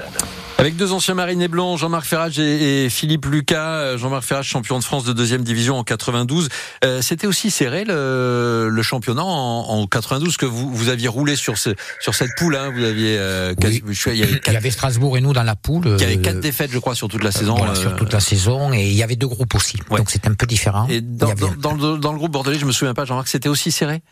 Avec 0.58 0.76
deux 0.76 0.92
anciens 0.92 1.14
marinés 1.14 1.48
blancs, 1.48 1.78
Jean-Marc 1.78 2.04
Ferrage 2.04 2.38
et, 2.38 2.88
Philippe 2.88 3.26
Lucas. 3.26 3.96
Jean-Marc 3.96 4.22
Ferrage, 4.22 4.46
champion 4.46 4.78
de 4.78 4.84
France 4.84 5.04
de 5.04 5.12
deuxième 5.12 5.42
division 5.42 5.76
en 5.76 5.82
92. 5.82 6.48
Euh, 6.84 7.02
C'était 7.02 7.26
aussi 7.26 7.50
serré 7.50 7.84
le, 7.84 8.68
le 8.70 8.82
championnat 8.82 9.24
en, 9.24 9.64
en, 9.68 9.86
92 9.86 10.36
que 10.36 10.46
vous, 10.46 10.72
vous 10.72 10.88
aviez 10.88 11.08
roulé 11.08 11.34
sur, 11.34 11.58
ce, 11.58 11.70
sur 12.00 12.14
cette 12.14 12.30
poule. 12.36 12.54
Hein. 12.54 12.70
Vous 12.74 12.84
aviez, 12.84 13.16
euh, 13.18 13.54
oui. 13.64 13.82
il, 14.06 14.14
y 14.14 14.22
avait 14.22 14.34
quatre, 14.34 14.48
il 14.48 14.52
y 14.52 14.56
avait 14.56 14.70
Strasbourg 14.70 15.16
et 15.18 15.20
nous 15.20 15.32
dans 15.32 15.42
la 15.42 15.56
poule. 15.56 15.96
Il 15.98 16.00
y 16.00 16.04
avait 16.04 16.18
quatre 16.18 16.40
défaites, 16.40 16.70
je 16.70 16.78
crois, 16.78 16.94
sur 16.94 17.08
toute 17.08 17.24
la 17.24 17.32
saison. 17.32 17.56
Voilà, 17.56 17.74
sur 17.74 17.96
toute 17.96 18.12
la 18.12 18.20
saison. 18.20 18.72
Et 18.72 18.88
il 18.88 18.94
y 18.94 19.02
avait 19.02 19.16
deux 19.16 19.28
groupes 19.28 19.54
aussi. 19.56 19.78
Ouais. 19.90 19.98
Donc 19.98 20.10
c'était 20.10 20.28
un 20.28 20.34
peu 20.34 20.46
différent. 20.46 20.86
Et 20.88 21.00
dans, 21.00 21.28
avait... 21.30 21.40
dans, 21.58 21.74
dans, 21.74 21.92
le, 21.92 21.98
dans 21.98 22.12
le 22.12 22.18
groupe 22.18 22.32
bordelais, 22.32 22.58
je 22.58 22.66
me 22.66 22.72
souviens 22.72 22.94
pas, 22.94 23.04
Jean-Marc, 23.04 23.26
c'était 23.28 23.48
aussi 23.48 23.72
serré? 23.72 24.02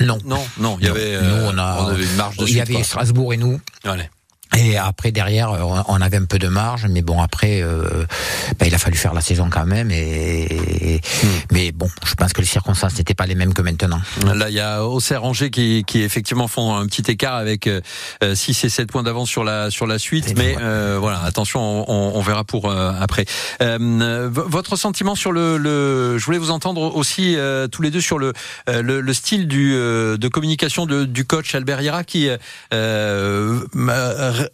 Non. 0.00 0.18
non, 0.24 0.44
non, 0.58 0.76
il 0.80 0.86
y 0.86 0.90
avait, 0.90 1.20
nous, 1.22 1.36
on, 1.46 1.56
a, 1.58 1.82
on 1.82 1.86
avait 1.88 2.04
une 2.04 2.16
marge 2.16 2.36
de 2.36 2.46
Il 2.46 2.56
y 2.56 2.60
avait 2.60 2.82
Strasbourg 2.82 3.32
et 3.32 3.36
nous. 3.36 3.60
Allez. 3.84 4.08
Et 4.58 4.76
après 4.76 5.12
derrière, 5.12 5.52
on 5.88 6.00
avait 6.00 6.16
un 6.16 6.24
peu 6.24 6.38
de 6.38 6.48
marge, 6.48 6.86
mais 6.90 7.02
bon 7.02 7.22
après, 7.22 7.62
euh, 7.62 8.04
bah, 8.58 8.66
il 8.66 8.74
a 8.74 8.78
fallu 8.78 8.96
faire 8.96 9.14
la 9.14 9.20
saison 9.20 9.48
quand 9.50 9.66
même. 9.66 9.92
Et, 9.92 11.00
mmh. 11.00 11.26
mais 11.52 11.70
bon, 11.70 11.88
je 12.04 12.14
pense 12.14 12.32
que 12.32 12.40
les 12.40 12.46
circonstances 12.46 12.98
n'étaient 12.98 13.14
pas 13.14 13.26
les 13.26 13.36
mêmes 13.36 13.54
que 13.54 13.62
maintenant. 13.62 14.00
Là, 14.34 14.48
il 14.48 14.54
y 14.56 14.60
a 14.60 14.84
Auxerre 14.84 15.22
Angers 15.22 15.50
qui, 15.50 15.84
qui 15.86 16.02
effectivement 16.02 16.48
font 16.48 16.74
un 16.74 16.86
petit 16.86 17.08
écart 17.08 17.34
avec 17.34 17.68
euh, 17.68 17.80
6 18.34 18.64
et 18.64 18.68
7 18.68 18.90
points 18.90 19.04
d'avance 19.04 19.28
sur 19.28 19.44
la 19.44 19.70
sur 19.70 19.86
la 19.86 19.98
suite. 19.98 20.34
Mais 20.36 20.56
euh, 20.60 20.98
voilà, 21.00 21.22
attention, 21.22 21.88
on, 21.88 22.16
on 22.16 22.20
verra 22.20 22.42
pour 22.42 22.68
euh, 22.68 22.92
après. 22.98 23.26
Euh, 23.62 24.28
votre 24.32 24.74
sentiment 24.74 25.14
sur 25.14 25.30
le, 25.30 25.56
le, 25.56 26.18
je 26.18 26.24
voulais 26.24 26.38
vous 26.38 26.50
entendre 26.50 26.96
aussi 26.96 27.36
euh, 27.36 27.68
tous 27.68 27.82
les 27.82 27.92
deux 27.92 28.00
sur 28.00 28.18
le 28.18 28.32
le, 28.66 29.00
le 29.00 29.12
style 29.12 29.46
du 29.46 29.70
de 29.70 30.28
communication 30.28 30.86
de, 30.86 31.04
du 31.04 31.24
coach 31.24 31.54
Albert 31.54 31.80
Hira 31.80 32.02
qui 32.02 32.28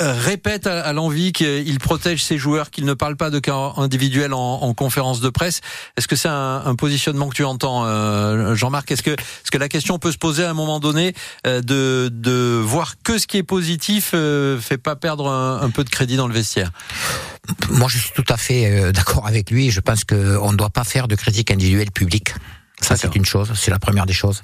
répète 0.01 0.67
à 0.67 0.93
l'envie 0.93 1.33
qu'il 1.33 1.79
protège 1.79 2.23
ses 2.23 2.39
joueurs, 2.39 2.71
qu'il 2.71 2.85
ne 2.85 2.95
parle 2.95 3.17
pas 3.17 3.31
de 3.31 3.39
cas 3.39 3.73
individuels 3.77 4.35
en, 4.35 4.63
en 4.63 4.75
conférence 4.75 5.21
de 5.21 5.29
presse. 5.29 5.61
Est-ce 5.97 6.09
que 6.09 6.17
c'est 6.17 6.29
un, 6.29 6.63
un, 6.65 6.75
positionnement 6.75 7.29
que 7.29 7.35
tu 7.35 7.45
entends, 7.45 7.85
euh, 7.87 8.55
Jean-Marc? 8.55 8.91
Est-ce 8.91 9.03
que, 9.03 9.11
est-ce 9.11 9.51
que 9.51 9.59
la 9.59 9.69
question 9.69 9.99
peut 9.99 10.13
se 10.13 10.19
poser 10.19 10.45
à 10.45 10.51
un 10.51 10.55
moment 10.55 10.81
donné 10.81 11.15
euh, 11.47 11.61
de, 11.61 12.11
de 12.13 12.61
voir 12.63 12.95
que 13.03 13.19
ce 13.19 13.27
qui 13.27 13.39
est 13.39 13.43
positif 13.43 14.13
euh, 14.15 14.59
fait 14.59 14.79
pas 14.79 14.97
perdre 14.97 15.29
un, 15.29 15.61
un, 15.61 15.71
peu 15.71 15.85
de 15.85 15.91
crédit 15.91 16.17
dans 16.17 16.29
le 16.29 16.35
vestiaire? 16.35 16.71
Moi, 17.71 17.89
je 17.89 17.99
suis 17.99 18.13
tout 18.15 18.25
à 18.29 18.37
fait 18.37 18.71
euh, 18.71 18.93
d'accord 18.93 19.27
avec 19.27 19.51
lui. 19.51 19.71
Je 19.71 19.81
pense 19.81 20.05
qu'on 20.05 20.53
ne 20.53 20.57
doit 20.57 20.71
pas 20.71 20.85
faire 20.85 21.09
de 21.09 21.15
critique 21.15 21.51
individuelle 21.51 21.91
publique. 21.91 22.35
Ça, 22.85 22.97
c'est 22.97 23.17
une 23.17 23.25
chose, 23.25 23.53
c'est 23.55 23.71
la 23.71 23.79
première 23.79 24.05
des 24.05 24.13
choses. 24.13 24.43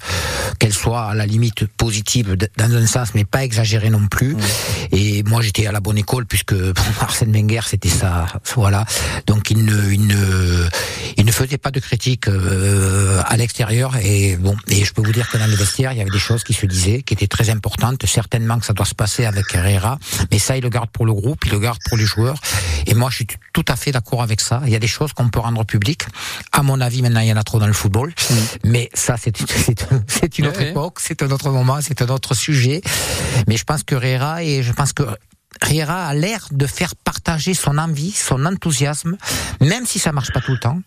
Qu'elle 0.59 0.73
soit 0.73 1.03
à 1.03 1.13
la 1.13 1.25
limite 1.25 1.65
positive 1.65 2.35
dans 2.57 2.73
un 2.73 2.87
sens, 2.87 3.09
mais 3.13 3.23
pas 3.23 3.43
exagérée 3.43 3.89
non 3.89 4.07
plus. 4.07 4.35
Et 4.91 5.21
moi, 5.23 5.41
j'étais 5.41 5.67
à 5.67 5.71
la 5.71 5.79
bonne 5.79 5.97
école 5.97 6.25
puisque 6.25 6.55
Arsène 6.99 7.31
Wenger, 7.31 7.61
c'était 7.67 7.89
ça, 7.89 8.25
voilà. 8.55 8.85
Donc, 9.27 9.51
il 9.51 9.63
ne, 9.63 9.91
il 9.91 10.07
ne, 10.07 10.67
il 11.17 11.25
ne 11.25 11.31
faisait 11.31 11.59
pas 11.59 11.71
de 11.71 11.79
critique 11.79 12.27
euh, 12.27 13.21
à 13.25 13.37
l'extérieur. 13.37 13.95
Et 14.01 14.37
bon, 14.37 14.55
et 14.67 14.83
je 14.83 14.91
peux 14.93 15.03
vous 15.03 15.11
dire 15.11 15.29
que 15.29 15.37
dans 15.37 15.47
le 15.47 15.55
vestiaire, 15.55 15.91
il 15.91 15.99
y 15.99 16.01
avait 16.01 16.09
des 16.09 16.19
choses 16.19 16.43
qui 16.43 16.53
se 16.53 16.65
disaient, 16.65 17.03
qui 17.03 17.13
étaient 17.13 17.27
très 17.27 17.49
importantes. 17.49 18.03
Certainement 18.05 18.59
que 18.59 18.65
ça 18.65 18.73
doit 18.73 18.85
se 18.85 18.95
passer 18.95 19.25
avec 19.25 19.53
Herrera, 19.53 19.99
mais 20.31 20.39
ça, 20.39 20.57
il 20.57 20.63
le 20.63 20.69
garde 20.69 20.89
pour 20.89 21.05
le 21.05 21.13
groupe, 21.13 21.45
il 21.45 21.51
le 21.51 21.59
garde 21.59 21.77
pour 21.87 21.97
les 21.97 22.05
joueurs. 22.05 22.39
Et 22.87 22.95
moi, 22.95 23.09
je 23.09 23.17
suis 23.17 23.27
tout 23.53 23.65
à 23.67 23.75
fait 23.75 23.91
d'accord 23.91 24.23
avec 24.23 24.41
ça. 24.41 24.61
Il 24.65 24.71
y 24.71 24.75
a 24.75 24.79
des 24.79 24.87
choses 24.87 25.13
qu'on 25.13 25.29
peut 25.29 25.39
rendre 25.39 25.63
publiques. 25.65 26.05
À 26.51 26.63
mon 26.63 26.81
avis, 26.81 27.01
maintenant, 27.01 27.21
il 27.21 27.27
y 27.27 27.33
en 27.33 27.37
a 27.37 27.43
trop 27.43 27.59
dans 27.59 27.67
le 27.67 27.73
football. 27.73 28.13
Mmh. 28.31 28.35
Mais 28.65 28.89
ça, 28.93 29.15
c'est 29.17 29.39
une 29.39 30.47
autre 30.47 30.59
ouais. 30.59 30.69
époque, 30.69 30.99
c'est 30.99 31.21
un 31.23 31.31
autre 31.31 31.49
moment, 31.49 31.79
c'est 31.81 32.01
un 32.01 32.09
autre 32.09 32.33
sujet. 32.33 32.81
Mais 33.47 33.57
je 33.57 33.63
pense 33.63 33.83
que 33.83 33.95
Riera 33.95 34.43
et 34.43 34.63
je 34.63 34.71
pense 34.71 34.93
que 34.93 35.03
Riera 35.61 36.07
a 36.07 36.13
l'air 36.13 36.47
de 36.51 36.65
faire 36.65 36.95
partager 36.95 37.53
son 37.53 37.77
envie, 37.77 38.11
son 38.11 38.45
enthousiasme, 38.45 39.17
même 39.59 39.85
si 39.85 39.99
ça 39.99 40.11
marche 40.11 40.31
pas 40.31 40.41
tout 40.41 40.53
le 40.53 40.59
temps. 40.59 40.81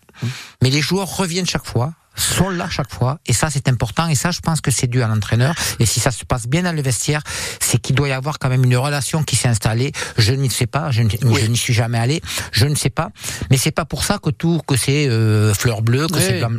Mais 0.61 0.69
les 0.69 0.81
joueurs 0.81 1.17
reviennent 1.17 1.45
chaque 1.45 1.65
fois 1.65 1.93
sont 2.15 2.49
là 2.49 2.67
chaque 2.69 2.91
fois. 2.91 3.19
Et 3.25 3.33
ça 3.33 3.49
c'est 3.49 3.67
important. 3.67 4.07
Et 4.07 4.15
ça 4.15 4.31
je 4.31 4.39
pense 4.39 4.61
que 4.61 4.71
c'est 4.71 4.87
dû 4.87 5.01
à 5.01 5.07
l'entraîneur. 5.07 5.55
Et 5.79 5.85
si 5.85 5.99
ça 5.99 6.11
se 6.11 6.25
passe 6.25 6.47
bien 6.47 6.63
dans 6.63 6.75
le 6.75 6.81
vestiaire 6.81 7.21
c'est 7.59 7.77
qu'il 7.77 7.95
doit 7.95 8.09
y 8.09 8.13
avoir 8.13 8.39
quand 8.39 8.49
même 8.49 8.63
une 8.63 8.77
relation 8.77 9.23
qui 9.23 9.35
s'est 9.35 9.47
installée. 9.47 9.91
Je 10.17 10.33
n'y 10.33 10.49
sais 10.49 10.67
pas. 10.67 10.91
Je, 10.91 11.03
oui. 11.23 11.49
n'y 11.49 11.57
suis 11.57 11.73
jamais 11.73 11.99
allé. 11.99 12.21
Je 12.51 12.65
ne 12.65 12.75
sais 12.75 12.89
pas. 12.89 13.09
Mais 13.49 13.57
c'est 13.57 13.71
pas 13.71 13.85
pour 13.85 14.03
ça 14.03 14.17
que 14.17 14.29
tout 14.29 14.61
que 14.67 14.75
c'est 14.75 15.07
euh, 15.07 15.53
fleur 15.53 15.81
bleue 15.81 16.07
que 16.07 16.15
oui. 16.15 16.23
c'est 16.25 16.39
blanc 16.39 16.49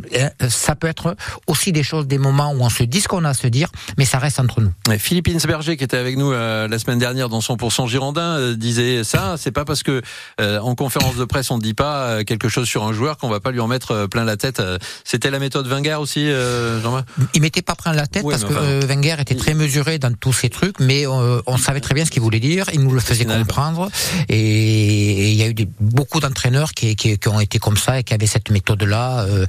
ça 0.49 0.75
peut 0.75 0.87
être 0.87 1.15
aussi 1.47 1.71
des 1.71 1.83
choses 1.83 2.07
des 2.07 2.17
moments 2.17 2.51
où 2.51 2.61
on 2.61 2.69
se 2.69 2.83
dit 2.83 3.01
ce 3.01 3.07
qu'on 3.07 3.23
a 3.25 3.29
à 3.29 3.33
se 3.33 3.47
dire 3.47 3.69
mais 3.97 4.05
ça 4.05 4.19
reste 4.19 4.39
entre 4.39 4.61
nous. 4.61 4.71
Et 4.91 4.97
Philippe 4.97 5.27
Insberger 5.27 5.77
qui 5.77 5.83
était 5.83 5.97
avec 5.97 6.17
nous 6.17 6.31
euh, 6.31 6.67
la 6.67 6.79
semaine 6.79 6.99
dernière 6.99 7.29
dans 7.29 7.39
100% 7.39 7.87
Girondin 7.87 8.37
euh, 8.37 8.55
disait 8.55 9.03
ça. 9.03 9.35
C'est 9.37 9.51
pas 9.51 9.65
parce 9.65 9.83
que 9.83 10.01
euh, 10.41 10.59
en 10.59 10.75
conférence 10.75 11.15
de 11.15 11.25
presse 11.25 11.51
on 11.51 11.57
ne 11.57 11.61
dit 11.61 11.73
pas 11.73 12.23
quelque 12.23 12.49
chose 12.49 12.67
sur 12.67 12.83
un 12.83 12.93
joueur 12.93 13.17
qu'on 13.17 13.29
va 13.29 13.39
pas 13.39 13.51
lui 13.51 13.59
en 13.59 13.67
mettre 13.67 14.07
plein 14.07 14.23
la 14.23 14.37
tête 14.37 14.61
c'était 15.03 15.29
la 15.29 15.39
méthode 15.47 15.67
Wenger 15.67 15.95
aussi, 15.95 16.29
euh, 16.29 16.81
Jean-Marc 16.81 17.07
Il 17.33 17.41
mettait 17.41 17.61
pas 17.61 17.75
plein 17.75 17.93
la 17.93 18.05
tête 18.05 18.23
oui, 18.25 18.33
parce 18.33 18.43
que 18.43 18.51
enfin, 18.51 18.63
euh, 18.63 18.81
Wenger 18.85 19.15
était 19.19 19.35
très 19.35 19.53
mesuré 19.53 19.97
dans 19.97 20.13
tous 20.13 20.33
ces 20.33 20.49
trucs, 20.49 20.77
mais 20.81 21.07
euh, 21.07 21.41
on 21.47 21.57
savait 21.57 21.79
très 21.79 21.93
bien 21.93 22.03
ce 22.03 22.11
qu'il 22.11 22.21
voulait 22.21 22.41
dire. 22.41 22.65
Il 22.73 22.81
nous 22.81 22.91
le 22.91 22.99
faisait 22.99 23.23
comprendre. 23.23 23.89
Et 24.27 25.31
il 25.31 25.35
y 25.35 25.43
a 25.43 25.47
eu 25.47 25.53
des, 25.53 25.67
beaucoup 25.79 26.19
d'entraîneurs 26.19 26.73
qui, 26.73 26.97
qui, 26.97 27.17
qui, 27.17 27.27
ont 27.29 27.39
été 27.39 27.59
comme 27.59 27.77
ça 27.77 27.99
et 27.99 28.03
qui 28.03 28.13
avaient 28.13 28.27
cette 28.27 28.49
méthode-là. 28.49 29.21
Euh, 29.21 29.45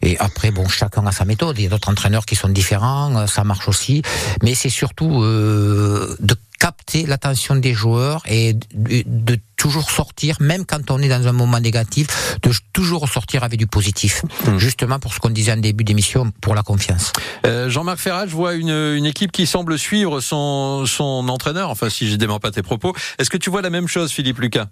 et 0.00 0.16
après, 0.18 0.50
bon, 0.50 0.66
chacun 0.68 1.06
a 1.06 1.12
sa 1.12 1.26
méthode. 1.26 1.58
Il 1.58 1.64
y 1.64 1.66
a 1.66 1.70
d'autres 1.70 1.90
entraîneurs 1.90 2.24
qui 2.24 2.36
sont 2.36 2.48
différents, 2.48 3.26
ça 3.26 3.44
marche 3.44 3.68
aussi. 3.68 4.02
Mais 4.42 4.54
c'est 4.54 4.70
surtout 4.70 5.20
de 5.22 6.36
capter 6.62 7.06
l'attention 7.06 7.56
des 7.56 7.74
joueurs 7.74 8.22
et 8.28 8.54
de, 8.54 9.02
de 9.04 9.36
toujours 9.56 9.90
sortir, 9.90 10.36
même 10.38 10.64
quand 10.64 10.92
on 10.92 11.00
est 11.00 11.08
dans 11.08 11.26
un 11.26 11.32
moment 11.32 11.58
négatif, 11.58 12.06
de 12.40 12.52
toujours 12.72 13.08
sortir 13.08 13.42
avec 13.42 13.58
du 13.58 13.66
positif. 13.66 14.22
Mmh. 14.46 14.58
Justement 14.58 15.00
pour 15.00 15.12
ce 15.12 15.18
qu'on 15.18 15.30
disait 15.30 15.50
en 15.52 15.56
début 15.56 15.82
d'émission, 15.82 16.30
pour 16.40 16.54
la 16.54 16.62
confiance. 16.62 17.12
Euh, 17.46 17.68
Jean-Marc 17.68 17.98
Ferrat, 17.98 18.28
je 18.28 18.36
vois 18.36 18.54
une, 18.54 18.70
une 18.70 19.06
équipe 19.06 19.32
qui 19.32 19.44
semble 19.44 19.76
suivre 19.76 20.20
son, 20.20 20.86
son 20.86 21.28
entraîneur. 21.28 21.68
Enfin, 21.68 21.90
si 21.90 22.08
je 22.08 22.14
dément 22.14 22.38
pas 22.38 22.52
tes 22.52 22.62
propos. 22.62 22.94
Est-ce 23.18 23.28
que 23.28 23.38
tu 23.38 23.50
vois 23.50 23.62
la 23.62 23.70
même 23.70 23.88
chose, 23.88 24.12
Philippe 24.12 24.38
Lucas? 24.38 24.68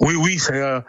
Oui, 0.00 0.14
oui, 0.14 0.38
ça, 0.38 0.54
euh, 0.54 0.80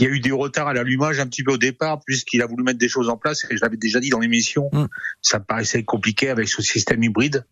il 0.00 0.04
y 0.04 0.08
a 0.08 0.10
eu 0.10 0.20
des 0.20 0.32
retards 0.32 0.68
à 0.68 0.72
l'allumage 0.72 1.20
un 1.20 1.26
petit 1.26 1.42
peu 1.42 1.52
au 1.52 1.58
départ, 1.58 2.00
puisqu'il 2.06 2.40
a 2.40 2.46
voulu 2.46 2.62
mettre 2.64 2.78
des 2.78 2.88
choses 2.88 3.10
en 3.10 3.18
place, 3.18 3.44
et 3.50 3.56
je 3.56 3.60
l'avais 3.60 3.76
déjà 3.76 4.00
dit 4.00 4.08
dans 4.08 4.20
l'émission, 4.20 4.70
Mm. 4.72 4.86
ça 5.20 5.38
me 5.38 5.44
paraissait 5.44 5.82
compliqué 5.82 6.30
avec 6.30 6.48
ce 6.48 6.62
système 6.62 7.02
hybride, 7.02 7.44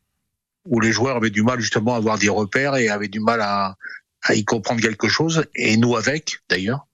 où 0.64 0.80
les 0.80 0.92
joueurs 0.92 1.16
avaient 1.16 1.30
du 1.30 1.42
mal 1.42 1.60
justement 1.60 1.94
à 1.94 1.98
avoir 1.98 2.18
des 2.18 2.28
repères 2.28 2.76
et 2.76 2.88
avaient 2.88 3.08
du 3.08 3.20
mal 3.20 3.40
à, 3.40 3.76
à 4.22 4.34
y 4.34 4.44
comprendre 4.44 4.80
quelque 4.80 5.08
chose, 5.08 5.46
et 5.54 5.76
nous 5.76 5.96
avec, 5.96 6.38
d'ailleurs. 6.48 6.86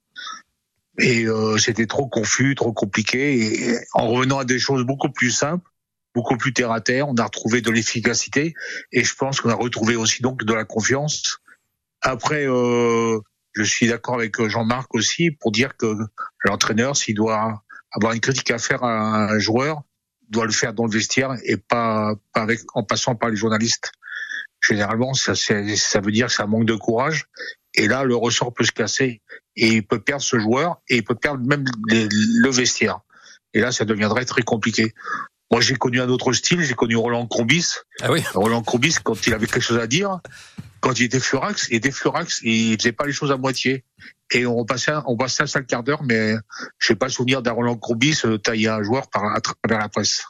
Et 0.99 1.27
euh, 1.27 1.59
c'était 1.59 1.87
trop 1.87 2.09
confus, 2.09 2.55
trop 2.55 2.73
compliqué, 2.73 3.73
et 3.73 3.79
en 3.93 4.09
revenant 4.09 4.39
à 4.39 4.45
des 4.45 4.59
choses 4.59 4.85
beaucoup 4.85 5.11
plus 5.11 5.31
simples, 5.31 5.69
beaucoup 6.15 6.39
plus 6.39 6.55
terre 6.55 6.71
à 6.71 6.81
terre, 6.81 7.09
on 7.09 7.17
a 7.17 7.25
retrouvé 7.25 7.61
de 7.61 7.71
l'efficacité, 7.71 8.55
et 8.93 9.05
je 9.05 9.15
pense 9.15 9.41
qu'on 9.41 9.51
a 9.51 9.55
retrouvé 9.55 9.97
aussi 9.97 10.23
donc 10.23 10.45
de 10.45 10.55
la 10.55 10.65
confiance. 10.65 11.39
Après, 12.01 12.47
euh, 12.47 13.19
je 13.53 13.63
suis 13.63 13.89
d'accord 13.89 14.15
avec 14.15 14.41
Jean-Marc 14.49 14.95
aussi 14.95 15.31
pour 15.31 15.51
dire 15.51 15.77
que 15.77 15.97
l'entraîneur, 16.45 16.97
s'il 16.97 17.15
doit 17.15 17.63
avoir 17.91 18.13
une 18.13 18.21
critique 18.21 18.51
à 18.51 18.59
faire 18.59 18.85
à 18.85 19.33
un 19.33 19.39
joueur, 19.39 19.83
doit 20.31 20.47
le 20.47 20.53
faire 20.53 20.73
dans 20.73 20.85
le 20.85 20.91
vestiaire 20.91 21.35
et 21.45 21.57
pas, 21.57 22.15
avec, 22.35 22.61
en 22.75 22.83
passant 22.83 23.15
par 23.15 23.31
les 23.31 23.37
journalistes. 23.37 23.93
Généralement, 24.61 25.15
ça, 25.15 25.35
c'est- 25.35 25.77
ça 25.77 26.01
veut 26.01 26.13
dire 26.13 26.27
que 26.27 26.33
ça 26.33 26.47
manque 26.47 26.65
de 26.67 26.75
courage. 26.75 27.27
Et 27.75 27.89
là, 27.89 28.05
le 28.05 28.17
ressort 28.17 28.53
peut 28.55 28.65
se 28.65 28.73
casser 28.73 29.21
et 29.55 29.69
il 29.69 29.87
peut 29.87 30.01
perdre 30.01 30.23
ce 30.23 30.39
joueur 30.39 30.81
et 30.89 30.97
il 30.97 31.05
peut 31.05 31.15
perdre 31.15 31.45
même 31.47 31.65
le 31.89 32.51
vestiaire. 32.51 33.01
Et 33.55 33.61
là, 33.61 33.71
ça 33.73 33.85
deviendrait 33.85 34.25
très 34.25 34.43
compliqué. 34.43 34.95
Moi, 35.51 35.61
j'ai 35.61 35.77
connu 35.77 36.01
un 36.01 36.09
autre 36.09 36.33
style. 36.33 36.61
J'ai 36.63 36.75
connu 36.75 36.97
Roland 36.97 37.27
Courbis. 37.27 37.75
Ah 38.01 38.11
oui. 38.11 38.23
Roland 38.35 38.63
Courbis, 38.63 38.97
quand 39.03 39.27
il 39.27 39.35
avait 39.35 39.47
quelque 39.47 39.63
chose 39.63 39.79
à 39.79 39.87
dire, 39.87 40.21
quand 40.81 40.99
il 40.99 41.05
était 41.05 41.21
furax, 41.21 41.69
il 41.71 41.77
était 41.77 41.91
furax 41.91 42.41
il 42.43 42.77
faisait 42.77 42.93
pas 42.93 43.07
les 43.07 43.13
choses 43.13 43.31
à 43.31 43.37
moitié. 43.37 43.85
Et 44.33 44.45
on 44.45 44.65
passait, 44.65 44.93
on 45.07 45.17
passait 45.17 45.45
un 45.45 45.47
sale 45.47 45.67
quart 45.67 45.85
d'heure, 45.85 46.03
mais 46.03 46.35
je 46.79 46.93
n'ai 46.93 46.97
pas 46.97 47.09
souvenir 47.09 47.43
d'un 47.43 47.53
Roland 47.53 47.77
Courbis 47.77 48.21
euh, 48.25 48.39
tailler 48.39 48.69
un 48.69 48.83
joueur 48.83 49.09
par, 49.09 49.25
à 49.25 49.41
travers 49.41 49.79
la 49.79 49.89
presse. 49.89 50.25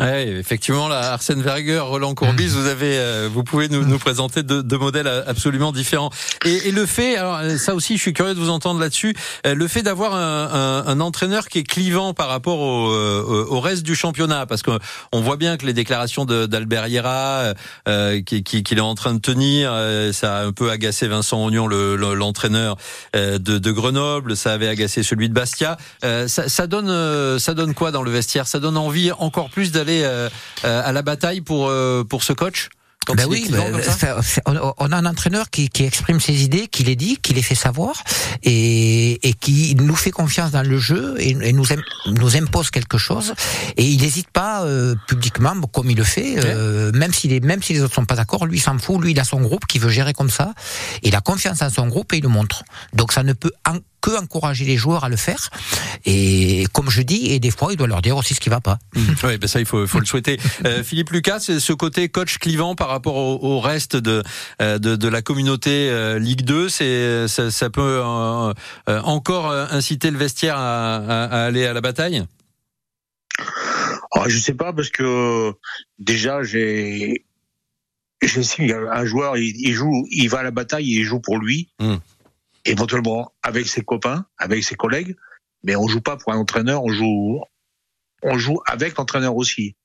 Ouais, 0.00 0.28
effectivement, 0.28 0.88
là, 0.88 1.12
Arsène 1.12 1.42
Verger, 1.42 1.78
Roland 1.78 2.14
Courbis, 2.14 2.48
vous 2.48 2.66
avez, 2.66 2.96
euh, 2.98 3.28
vous 3.32 3.44
pouvez 3.44 3.68
nous, 3.68 3.84
nous 3.84 3.98
présenter 3.98 4.42
deux, 4.42 4.62
deux 4.62 4.78
modèles 4.78 5.06
euh, 5.06 5.22
absolument 5.26 5.72
différents. 5.72 6.10
Et, 6.44 6.68
et 6.68 6.70
le 6.72 6.86
fait, 6.86 7.16
alors 7.16 7.36
euh, 7.36 7.56
ça 7.58 7.74
aussi, 7.74 7.96
je 7.96 8.02
suis 8.02 8.12
curieux 8.12 8.34
de 8.34 8.40
vous 8.40 8.48
entendre 8.50 8.80
là-dessus, 8.80 9.14
euh, 9.46 9.54
le 9.54 9.68
fait 9.68 9.82
d'avoir 9.82 10.14
un, 10.14 10.48
un, 10.52 10.86
un 10.86 11.00
entraîneur 11.00 11.48
qui 11.48 11.58
est 11.58 11.64
clivant 11.64 12.14
par 12.14 12.28
rapport 12.28 12.60
au, 12.60 12.88
au 12.90 13.60
reste 13.60 13.82
du 13.82 13.94
championnat, 13.94 14.46
parce 14.46 14.62
qu'on 14.62 14.78
on 15.12 15.20
voit 15.20 15.36
bien 15.36 15.56
que 15.56 15.66
les 15.66 15.74
déclarations 15.74 16.24
d'Albert 16.24 16.86
Hierra, 16.88 17.52
euh, 17.88 18.22
qui- 18.22 18.42
qui- 18.42 18.62
qu'il 18.62 18.78
est 18.78 18.80
en 18.80 18.94
train 18.94 19.12
de 19.14 19.20
tenir, 19.20 19.70
euh, 19.72 20.12
ça 20.12 20.38
a 20.38 20.44
un 20.44 20.52
peu 20.52 20.70
agacé 20.70 21.08
Vincent 21.08 21.44
Ognon, 21.44 21.66
le- 21.66 21.96
le- 21.96 22.14
l'entraîneur 22.14 22.76
euh, 23.16 23.38
de, 23.38 23.58
de 23.58 23.70
Grenoble, 23.70 24.36
ça 24.36 24.52
avait 24.52 24.68
agacé 24.68 25.02
celui 25.02 25.28
de 25.28 25.34
Bastia. 25.34 25.76
Ça, 26.02 26.48
ça 26.48 26.66
donne, 26.66 27.38
ça 27.38 27.54
donne 27.54 27.74
quoi 27.74 27.90
dans 27.90 28.02
le 28.02 28.10
vestiaire? 28.10 28.46
Ça 28.46 28.60
donne 28.60 28.76
envie 28.76 29.12
encore 29.12 29.50
plus 29.50 29.72
d'aller 29.72 29.89
euh, 30.04 30.28
euh, 30.64 30.82
à 30.84 30.92
la 30.92 31.02
bataille 31.02 31.40
pour 31.40 31.68
euh, 31.68 32.04
pour 32.04 32.22
ce 32.22 32.32
coach 32.32 32.68
quand 33.06 33.14
Ben 33.14 33.24
oui, 33.26 33.46
ben, 33.50 33.82
ça 33.82 34.20
on, 34.46 34.92
a 34.92 34.96
un 34.96 35.06
entraîneur 35.06 35.48
qui, 35.48 35.70
qui 35.70 35.84
exprime 35.84 36.20
ses 36.20 36.42
idées, 36.44 36.68
qui 36.68 36.84
les 36.84 36.96
dit, 36.96 37.16
qui 37.16 37.32
les 37.32 37.40
fait 37.40 37.54
savoir, 37.54 38.04
et, 38.42 39.26
et 39.26 39.32
qui 39.32 39.74
nous 39.74 39.96
fait 39.96 40.10
confiance 40.10 40.50
dans 40.50 40.62
le 40.62 40.78
jeu 40.78 41.14
et, 41.18 41.30
et 41.30 41.52
nous, 41.54 41.72
im- 41.72 41.82
nous 42.08 42.36
impose 42.36 42.70
quelque 42.70 42.98
chose. 42.98 43.32
Et 43.78 43.84
il 43.86 44.02
n'hésite 44.02 44.28
pas 44.30 44.64
euh, 44.64 44.94
publiquement, 45.08 45.54
comme 45.72 45.90
il 45.90 45.96
le 45.96 46.04
fait, 46.04 46.34
euh, 46.44 46.92
même 46.92 47.14
si 47.14 47.26
les 47.28 47.40
même 47.40 47.62
si 47.62 47.72
les 47.72 47.80
autres 47.80 47.94
sont 47.94 48.04
pas 48.04 48.16
d'accord, 48.16 48.44
lui 48.44 48.58
il 48.58 48.60
s'en 48.60 48.78
fout. 48.78 49.00
Lui 49.00 49.12
il 49.12 49.18
a 49.20 49.24
son 49.24 49.40
groupe 49.40 49.64
qui 49.66 49.78
veut 49.78 49.88
gérer 49.90 50.12
comme 50.12 50.30
ça. 50.30 50.52
Il 51.02 51.16
a 51.16 51.22
confiance 51.22 51.62
en 51.62 51.70
son 51.70 51.86
groupe 51.88 52.12
et 52.12 52.18
il 52.18 52.22
le 52.22 52.28
montre. 52.28 52.64
Donc 52.92 53.12
ça 53.12 53.22
ne 53.22 53.32
peut 53.32 53.52
en- 53.66 53.78
que 54.00 54.10
encourager 54.18 54.64
les 54.64 54.76
joueurs 54.76 55.04
à 55.04 55.08
le 55.08 55.16
faire. 55.16 55.50
Et 56.06 56.64
comme 56.72 56.90
je 56.90 57.02
dis, 57.02 57.26
et 57.32 57.38
des 57.40 57.50
fois 57.50 57.72
il 57.72 57.76
doit 57.76 57.86
leur 57.86 58.02
dire 58.02 58.16
aussi 58.16 58.34
ce 58.34 58.40
qui 58.40 58.48
va 58.48 58.60
pas. 58.60 58.78
Oui, 59.24 59.36
ben 59.38 59.46
ça 59.46 59.60
il 59.60 59.66
faut, 59.66 59.86
faut 59.86 59.98
le 60.00 60.06
souhaiter. 60.06 60.38
Euh, 60.64 60.82
Philippe 60.82 61.10
Lucas, 61.10 61.40
c'est 61.40 61.60
ce 61.60 61.72
côté 61.72 62.08
coach 62.08 62.38
clivant 62.38 62.74
par 62.74 62.88
rapport 62.88 63.16
au, 63.16 63.38
au 63.42 63.60
reste 63.60 63.96
de, 63.96 64.22
euh, 64.62 64.78
de 64.78 64.96
de 64.96 65.08
la 65.08 65.22
communauté 65.22 65.88
euh, 65.90 66.18
Ligue 66.18 66.42
2, 66.42 66.68
c'est 66.68 67.28
ça, 67.28 67.50
ça 67.50 67.70
peut 67.70 67.80
euh, 68.02 68.52
euh, 68.88 69.00
encore 69.02 69.50
inciter 69.52 70.10
le 70.10 70.18
vestiaire 70.18 70.56
à, 70.56 70.96
à- 70.96 71.24
à 71.24 71.44
aller 71.44 71.66
à 71.66 71.72
la 71.72 71.80
bataille? 71.80 72.24
Ah, 74.12 74.24
je 74.26 74.38
sais 74.38 74.54
pas 74.54 74.72
parce 74.72 74.90
que 74.90 75.52
déjà 75.98 76.42
j'ai 76.42 77.24
j'estime 78.22 78.66
qu'un 78.68 79.04
joueur 79.04 79.36
il, 79.36 79.54
il 79.56 79.72
joue, 79.72 80.06
il 80.10 80.28
va 80.28 80.40
à 80.40 80.42
la 80.42 80.50
bataille 80.50 80.94
et 80.94 80.98
il 81.00 81.04
joue 81.04 81.20
pour 81.20 81.38
lui, 81.38 81.68
Mm. 81.80 81.94
Éventuellement 82.64 83.32
avec 83.42 83.66
ses 83.66 83.82
copains, 83.82 84.26
avec 84.38 84.64
ses 84.64 84.74
collègues, 84.74 85.16
mais 85.62 85.76
on 85.76 85.88
joue 85.88 86.00
pas 86.00 86.16
pour 86.16 86.32
un 86.32 86.38
entraîneur, 86.38 86.84
on 86.84 86.92
joue 86.92 87.40
on 88.22 88.36
joue 88.36 88.60
avec 88.66 88.96
l'entraîneur 88.96 89.34
aussi. 89.34 89.76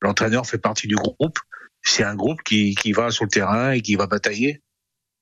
L'entraîneur 0.00 0.46
fait 0.46 0.58
partie 0.58 0.86
du 0.86 0.96
groupe, 0.96 1.38
c'est 1.82 2.02
un 2.02 2.14
groupe 2.14 2.42
qui 2.42 2.74
qui 2.74 2.92
va 2.92 3.10
sur 3.10 3.24
le 3.24 3.30
terrain 3.30 3.72
et 3.72 3.80
qui 3.80 3.96
va 3.96 4.06
batailler, 4.06 4.62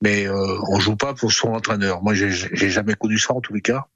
mais 0.01 0.27
euh, 0.27 0.59
on 0.69 0.81
joue 0.81 0.97
pas 0.97 1.15
pour 1.15 1.33
son 1.33 1.49
entraîneur. 1.49 2.03
Moi 2.03 2.15
j'ai 2.15 2.71
jamais 2.71 2.95
connu 2.95 3.19
ça 3.19 3.35
en 3.35 3.41
tous 3.41 3.55
les 3.55 3.63
cas. 3.63 3.87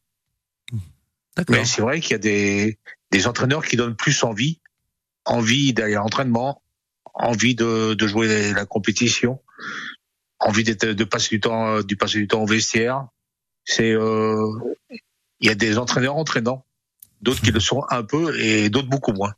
Mais 1.48 1.64
c'est 1.64 1.82
vrai 1.82 2.00
qu'il 2.00 2.12
y 2.12 2.14
a 2.14 2.18
des, 2.18 2.78
des 3.10 3.26
entraîneurs 3.26 3.64
qui 3.64 3.76
donnent 3.76 3.96
plus 3.96 4.22
envie, 4.22 4.60
envie 5.24 5.72
d'aller 5.72 5.94
à 5.94 5.98
l'entraînement, 5.98 6.62
envie 7.12 7.56
de, 7.56 7.94
de 7.94 8.06
jouer 8.06 8.52
la 8.52 8.66
compétition, 8.66 9.40
envie 10.44 10.64
d'être, 10.64 10.86
de 10.86 11.04
passer 11.04 11.28
du 11.30 11.40
temps, 11.40 11.80
de 11.80 11.94
passer 11.94 12.18
du 12.18 12.28
temps 12.28 12.42
au 12.42 12.46
vestiaire. 12.46 13.06
C'est, 13.64 13.92
euh, 13.92 14.46
il 15.40 15.48
y 15.48 15.50
a 15.50 15.54
des 15.54 15.78
entraîneurs 15.78 16.16
entraînants, 16.16 16.64
d'autres 17.20 17.40
qui 17.40 17.50
le 17.50 17.60
sont 17.60 17.84
un 17.90 18.02
peu 18.02 18.38
et 18.38 18.68
d'autres 18.68 18.88
beaucoup 18.88 19.12
moins. 19.12 19.34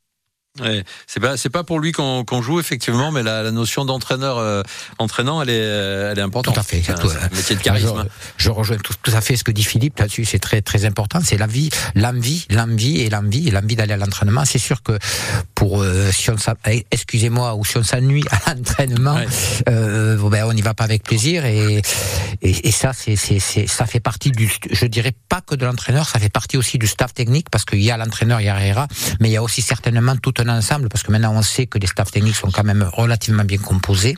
Ouais, 0.61 0.85
c'est 1.07 1.21
pas 1.21 1.37
c'est 1.37 1.51
pas 1.51 1.65
pour 1.65 1.81
lui 1.81 1.93
qu'on 1.93 2.25
qu'on 2.25 2.43
joue 2.43 2.59
effectivement, 2.61 3.11
mais 3.13 3.23
la, 3.23 3.43
la 3.43 3.51
notion 3.51 3.85
d'entraîneur 3.85 4.39
euh, 4.39 4.63
entraînant, 4.99 5.43
elle 5.43 5.51
est 5.51 5.61
euh, 5.61 6.13
elle 6.13 6.19
est 6.19 6.23
importante. 6.23 6.55
Tout 6.55 6.61
à 6.61 6.63
fait, 6.63 6.81
tout, 6.81 7.09
un 7.09 7.35
métier 7.37 7.57
de 7.57 7.61
charisme. 7.63 7.89
hein. 7.99 8.07
Je, 8.37 8.45
je 8.45 8.51
rejoins 8.51 8.77
tout, 8.79 8.95
tout 9.03 9.11
à 9.15 9.21
fait 9.21 9.37
ce 9.37 9.45
que 9.45 9.51
dit 9.53 9.65
Philippe 9.65 9.99
là-dessus. 9.99 10.25
C'est 10.25 10.39
très 10.39 10.63
très 10.63 10.85
important. 10.85 11.21
C'est 11.23 11.37
la 11.39 11.47
vie, 11.47 11.71
l'envie, 11.95 12.47
l'envie 12.51 13.01
et 13.03 13.11
l'envie 13.11 13.49
et 13.49 13.51
l'envie 13.51 13.77
d'aller 13.77 13.93
à 13.93 13.97
l'entraînement. 13.99 14.45
C'est 14.45 14.59
sûr 14.59 14.83
que 14.83 14.99
pour 15.55 15.83
euh, 15.83 16.11
si 16.13 16.31
on 16.31 16.37
eh, 16.69 16.87
excusez-moi 16.91 17.55
ou 17.55 17.65
si 17.65 17.77
on 17.79 17.83
s'ennuie 17.83 18.25
à 18.31 18.55
l'entraînement, 18.55 19.15
Ouais. 19.17 19.27
euh, 19.69 20.17
ben 20.31 20.45
on 20.45 20.53
n'y 20.53 20.63
va 20.63 20.75
pas 20.75 20.85
avec 20.85 21.03
plaisir 21.03 21.45
et 21.45 21.81
et, 22.43 22.69
et 22.69 22.71
ça 22.71 22.93
c'est 22.93 23.17
c'est 23.17 23.39
c'est 23.41 23.67
ça 23.67 23.87
fait 23.87 24.01
partie 24.01 24.31
du 24.31 24.51
je 24.71 24.87
dirais 24.87 25.13
pas 25.29 25.41
que 25.41 25.55
de 25.55 25.65
l'entraîneur, 25.67 26.09
ça 26.09 26.19
fait 26.19 26.29
partie 26.33 26.57
aussi 26.57 26.79
du 26.79 26.87
staff 26.87 27.13
technique 27.15 27.49
parce 27.51 27.65
qu'il 27.65 27.83
y 27.83 27.91
a 27.91 27.97
l'entraîneur, 27.97 28.41
il 28.41 28.47
y 28.47 28.49
a 28.49 28.59
Herrera, 28.61 28.87
mais 29.21 29.29
il 29.29 29.33
y 29.33 29.37
a 29.37 29.43
aussi 29.43 29.63
certainement 29.63 30.17
tout 30.17 30.35
ensemble 30.49 30.89
parce 30.89 31.03
que 31.03 31.13
maintenant 31.13 31.35
on 31.35 31.43
sait 31.43 31.67
que 31.67 31.79
les 31.79 31.87
staffs 31.87 32.11
techniques 32.11 32.37
sont 32.37 32.51
quand 32.51 32.65
même 32.65 32.89
relativement 32.93 33.45
bien 33.45 33.59
composés 33.59 34.17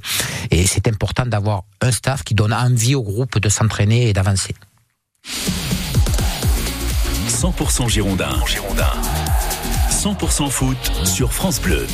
et 0.51 0.67
c'est 0.67 0.89
important 0.89 1.27
d'avoir 1.27 1.65
un 1.81 1.91
staff 1.91 2.25
qui 2.25 2.35
donne 2.35 2.53
envie 2.53 2.95
au 2.95 3.03
groupe 3.03 3.39
de 3.39 3.49
s'entraîner 3.49 4.09
et 4.09 4.13
d'avancer. 4.13 4.55
100% 7.29 7.89
Girondin. 7.89 8.31
100% 9.91 10.51
foot 10.51 10.77
sur 11.05 11.33
France 11.33 11.61
Bleu. 11.61 11.87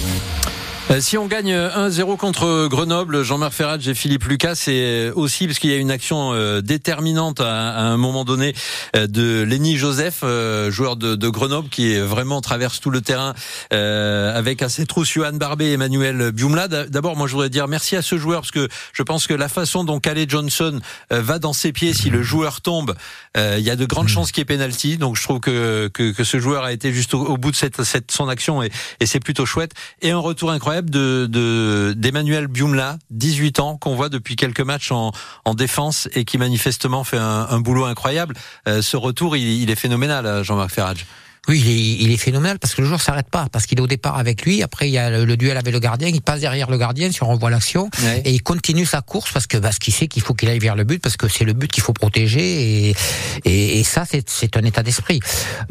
Euh, 0.90 1.00
Si 1.00 1.16
on 1.16 1.26
gagne 1.26 1.52
1-0 1.52 2.16
contre 2.18 2.68
Grenoble, 2.68 3.22
Jean-Marc 3.22 3.54
Ferrat 3.54 3.78
et 3.86 3.94
Philippe 3.94 4.24
Lucas, 4.24 4.54
c'est 4.54 5.10
aussi 5.12 5.46
parce 5.46 5.58
qu'il 5.58 5.70
y 5.70 5.74
a 5.74 5.78
une 5.78 5.90
action 5.90 6.32
euh, 6.34 6.60
déterminante 6.60 7.40
à, 7.40 7.80
un 7.80 7.96
moment 7.96 8.24
donné 8.24 8.54
euh, 8.94 9.06
de 9.06 9.42
Lenny 9.42 9.76
Joseph, 9.76 10.20
euh, 10.24 10.70
joueur 10.70 10.96
de, 10.96 11.28
Grenoble, 11.28 11.68
qui 11.70 11.96
vraiment 11.98 12.42
traverse 12.42 12.80
tout 12.80 12.90
le 12.90 13.00
terrain 13.00 13.34
euh, 13.72 14.36
avec 14.36 14.60
à 14.60 14.68
ses 14.68 14.84
trousses 14.84 15.10
Johan 15.10 15.32
Barbet 15.32 15.68
et 15.68 15.72
Emmanuel 15.72 16.32
Biumla. 16.32 16.68
D'abord, 16.68 17.16
moi, 17.16 17.28
je 17.28 17.32
voudrais 17.32 17.50
dire 17.50 17.66
merci 17.66 17.96
à 17.96 18.02
ce 18.02 18.18
joueur 18.18 18.42
parce 18.42 18.50
que 18.50 18.68
je 18.92 19.02
pense 19.02 19.26
que 19.26 19.34
la 19.34 19.48
façon 19.48 19.84
dont 19.84 20.00
Calais 20.00 20.26
Johnson 20.28 20.80
euh, 21.12 21.22
va 21.22 21.38
dans 21.38 21.54
ses 21.54 21.72
pieds, 21.72 21.94
si 21.94 22.10
le 22.10 22.22
joueur 22.22 22.60
tombe, 22.60 22.94
euh, 23.36 23.56
il 23.58 23.64
y 23.64 23.70
a 23.70 23.76
de 23.76 23.86
grandes 23.86 24.08
chances 24.08 24.32
qu'il 24.32 24.42
y 24.42 24.42
ait 24.42 24.44
pénalty. 24.44 24.98
Donc, 24.98 25.16
je 25.16 25.22
trouve 25.22 25.40
que, 25.40 25.88
que, 25.88 26.12
que 26.12 26.24
ce 26.24 26.38
joueur 26.38 26.64
a 26.64 26.72
été 26.72 26.92
juste 26.92 27.14
au, 27.14 27.24
au 27.24 27.36
bout 27.38 27.50
de 27.52 27.56
cette, 27.56 27.82
cette, 27.84 28.10
son 28.10 28.28
action 28.28 28.62
et, 28.62 28.70
et 29.00 29.06
c'est 29.06 29.20
plutôt 29.20 29.46
chouette. 29.46 29.72
Et 30.02 30.10
un 30.10 30.18
retour 30.18 30.50
incroyable 30.50 30.73
de 30.82 31.26
de- 31.26 31.94
d'Emmanuel 31.96 32.46
Biumla, 32.46 32.98
18 33.10 33.60
ans, 33.60 33.76
qu'on 33.76 33.94
voit 33.94 34.08
depuis 34.08 34.36
quelques 34.36 34.60
matchs 34.60 34.92
en, 34.92 35.12
en 35.44 35.54
défense 35.54 36.08
et 36.14 36.24
qui 36.24 36.38
manifestement 36.38 37.04
fait 37.04 37.18
un, 37.18 37.46
un 37.50 37.60
boulot 37.60 37.84
incroyable. 37.84 38.34
Euh, 38.68 38.82
ce 38.82 38.96
retour, 38.96 39.36
il, 39.36 39.44
il 39.62 39.70
est 39.70 39.76
phénoménal, 39.76 40.42
Jean-Marc 40.44 40.70
Ferrage. 40.70 41.06
Oui, 41.48 41.60
il 41.64 41.70
est, 41.70 42.04
il 42.06 42.10
est 42.12 42.16
phénoménal 42.16 42.58
parce 42.58 42.74
que 42.74 42.80
le 42.80 42.86
joueur 42.86 43.00
s'arrête 43.02 43.28
pas, 43.28 43.46
parce 43.52 43.66
qu'il 43.66 43.78
est 43.78 43.82
au 43.82 43.86
départ 43.86 44.18
avec 44.18 44.42
lui, 44.44 44.62
après 44.62 44.88
il 44.88 44.92
y 44.92 44.98
a 44.98 45.10
le, 45.10 45.24
le 45.26 45.36
duel 45.36 45.56
avec 45.58 45.72
le 45.74 45.78
gardien, 45.78 46.08
il 46.08 46.22
passe 46.22 46.40
derrière 46.40 46.70
le 46.70 46.78
gardien 46.78 47.12
si 47.12 47.22
on 47.22 47.28
revoit 47.28 47.50
l'action, 47.50 47.90
Ouais. 48.02 48.22
et 48.24 48.30
il 48.32 48.42
continue 48.42 48.86
sa 48.86 49.02
course 49.02 49.30
parce 49.32 49.46
que 49.46 49.58
parce 49.58 49.78
qu'il 49.78 49.92
sait 49.92 50.08
qu'il 50.08 50.22
faut 50.22 50.32
qu'il 50.34 50.48
aille 50.48 50.58
vers 50.58 50.74
le 50.76 50.84
but, 50.84 51.00
parce 51.02 51.16
que 51.18 51.28
c'est 51.28 51.44
le 51.44 51.52
but 51.52 51.70
qu'il 51.70 51.82
faut 51.82 51.92
protéger, 51.92 52.88
et, 52.90 52.96
et, 53.44 53.80
et 53.80 53.84
ça 53.84 54.04
c'est 54.10 54.28
c'est 54.30 54.56
un 54.56 54.62
état 54.64 54.82
d'esprit. 54.82 55.20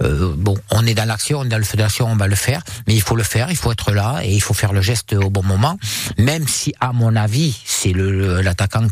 Euh, 0.02 0.34
bon, 0.38 0.56
on 0.70 0.86
est 0.86 0.94
dans 0.94 1.06
l'action, 1.06 1.40
on 1.40 1.44
est 1.46 1.50
dans 1.50 1.58
le 1.58 1.64
feu 1.64 1.78
on 2.02 2.16
va 2.16 2.28
le 2.28 2.36
faire, 2.36 2.62
mais 2.88 2.94
il 2.94 3.02
faut 3.02 3.16
le 3.16 3.24
faire, 3.24 3.50
il 3.50 3.58
faut 3.58 3.72
être 3.72 3.92
là, 3.94 4.20
et 4.24 4.32
il 4.32 4.42
faut 4.42 4.54
faire 4.54 4.74
le 4.74 4.82
geste 4.82 5.14
au 5.14 5.30
bon 5.32 5.44
moment, 5.44 5.78
même 6.20 6.48
si 6.48 6.74
à 6.80 6.94
mon 6.94 7.16
avis 7.16 7.60
c'est 7.66 7.94
le 7.94 8.12
le- 8.12 8.42
l'attaquant 8.42 8.88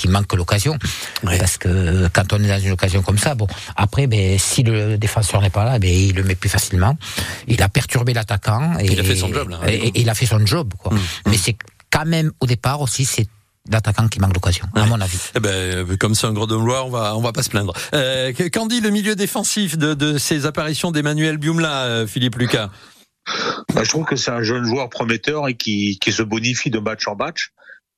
qui 0.00 0.08
manque 0.08 0.32
l'occasion. 0.34 0.78
Ouais. 1.24 1.38
Parce 1.38 1.58
que 1.58 2.08
quand 2.08 2.32
on 2.32 2.42
est 2.42 2.48
dans 2.48 2.58
une 2.58 2.72
occasion 2.72 3.02
comme 3.02 3.18
ça, 3.18 3.34
bon, 3.34 3.46
après, 3.76 4.06
ben, 4.06 4.38
si 4.38 4.62
le 4.62 4.96
défenseur 4.96 5.42
n'est 5.42 5.50
pas 5.50 5.64
là, 5.64 5.78
ben, 5.78 5.90
il 5.90 6.14
le 6.14 6.22
met 6.22 6.34
plus 6.34 6.48
facilement. 6.48 6.96
Il 7.46 7.62
a 7.62 7.68
perturbé 7.68 8.14
l'attaquant. 8.14 8.78
Et, 8.78 8.86
Il 8.86 9.00
a 9.00 9.04
fait 9.04 9.16
son 9.16 9.32
job, 9.32 9.50
là. 9.50 9.60
Et, 9.68 9.88
et 9.88 10.00
il 10.00 10.08
a 10.08 10.14
fait 10.14 10.26
son 10.26 10.44
job, 10.46 10.72
quoi. 10.78 10.94
Mmh. 10.94 11.00
Mais 11.26 11.36
c'est 11.36 11.56
quand 11.90 12.06
même, 12.06 12.32
au 12.40 12.46
départ 12.46 12.80
aussi, 12.80 13.04
c'est 13.04 13.26
l'attaquant 13.70 14.08
qui 14.08 14.20
manque 14.20 14.34
l'occasion, 14.34 14.64
à 14.74 14.86
mon 14.86 15.00
avis. 15.00 15.18
Eh 15.34 15.40
ben, 15.40 15.50
euh, 15.50 15.96
comme 15.98 16.14
c'est 16.14 16.26
un 16.26 16.32
grenoblois, 16.32 16.84
on 16.84 16.90
va, 16.90 17.14
on 17.16 17.20
va 17.20 17.32
pas 17.32 17.42
se 17.42 17.50
plaindre. 17.50 17.74
Euh, 17.94 18.32
Qu'en 18.52 18.66
dit 18.66 18.80
le 18.80 18.90
milieu 18.90 19.14
défensif 19.14 19.76
de, 19.76 19.92
de 19.92 20.16
ces 20.16 20.46
apparitions 20.46 20.90
d'Emmanuel 20.92 21.36
Biumla, 21.36 21.82
euh, 21.82 22.06
Philippe 22.06 22.36
Lucas? 22.36 22.70
Bah, 23.74 23.84
je 23.84 23.90
trouve 23.90 24.06
que 24.06 24.16
c'est 24.16 24.30
un 24.30 24.42
jeune 24.42 24.64
joueur 24.64 24.88
prometteur 24.88 25.46
et 25.46 25.54
qui, 25.54 25.98
qui 26.00 26.10
se 26.10 26.22
bonifie 26.22 26.70
de 26.70 26.78
match 26.78 27.06
en 27.06 27.16
match. 27.16 27.50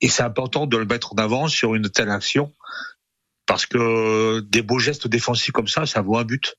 Et 0.02 0.08
c'est 0.08 0.22
important 0.22 0.66
de 0.66 0.76
le 0.76 0.84
mettre 0.84 1.14
en 1.14 1.16
avant 1.16 1.48
sur 1.48 1.74
une 1.74 1.88
telle 1.88 2.10
action. 2.10 2.52
Parce 3.46 3.66
que 3.66 4.40
des 4.40 4.62
beaux 4.62 4.78
gestes 4.78 5.08
défensifs 5.08 5.52
comme 5.52 5.68
ça, 5.68 5.86
ça 5.86 6.02
vaut 6.02 6.18
un 6.18 6.24
but. 6.24 6.56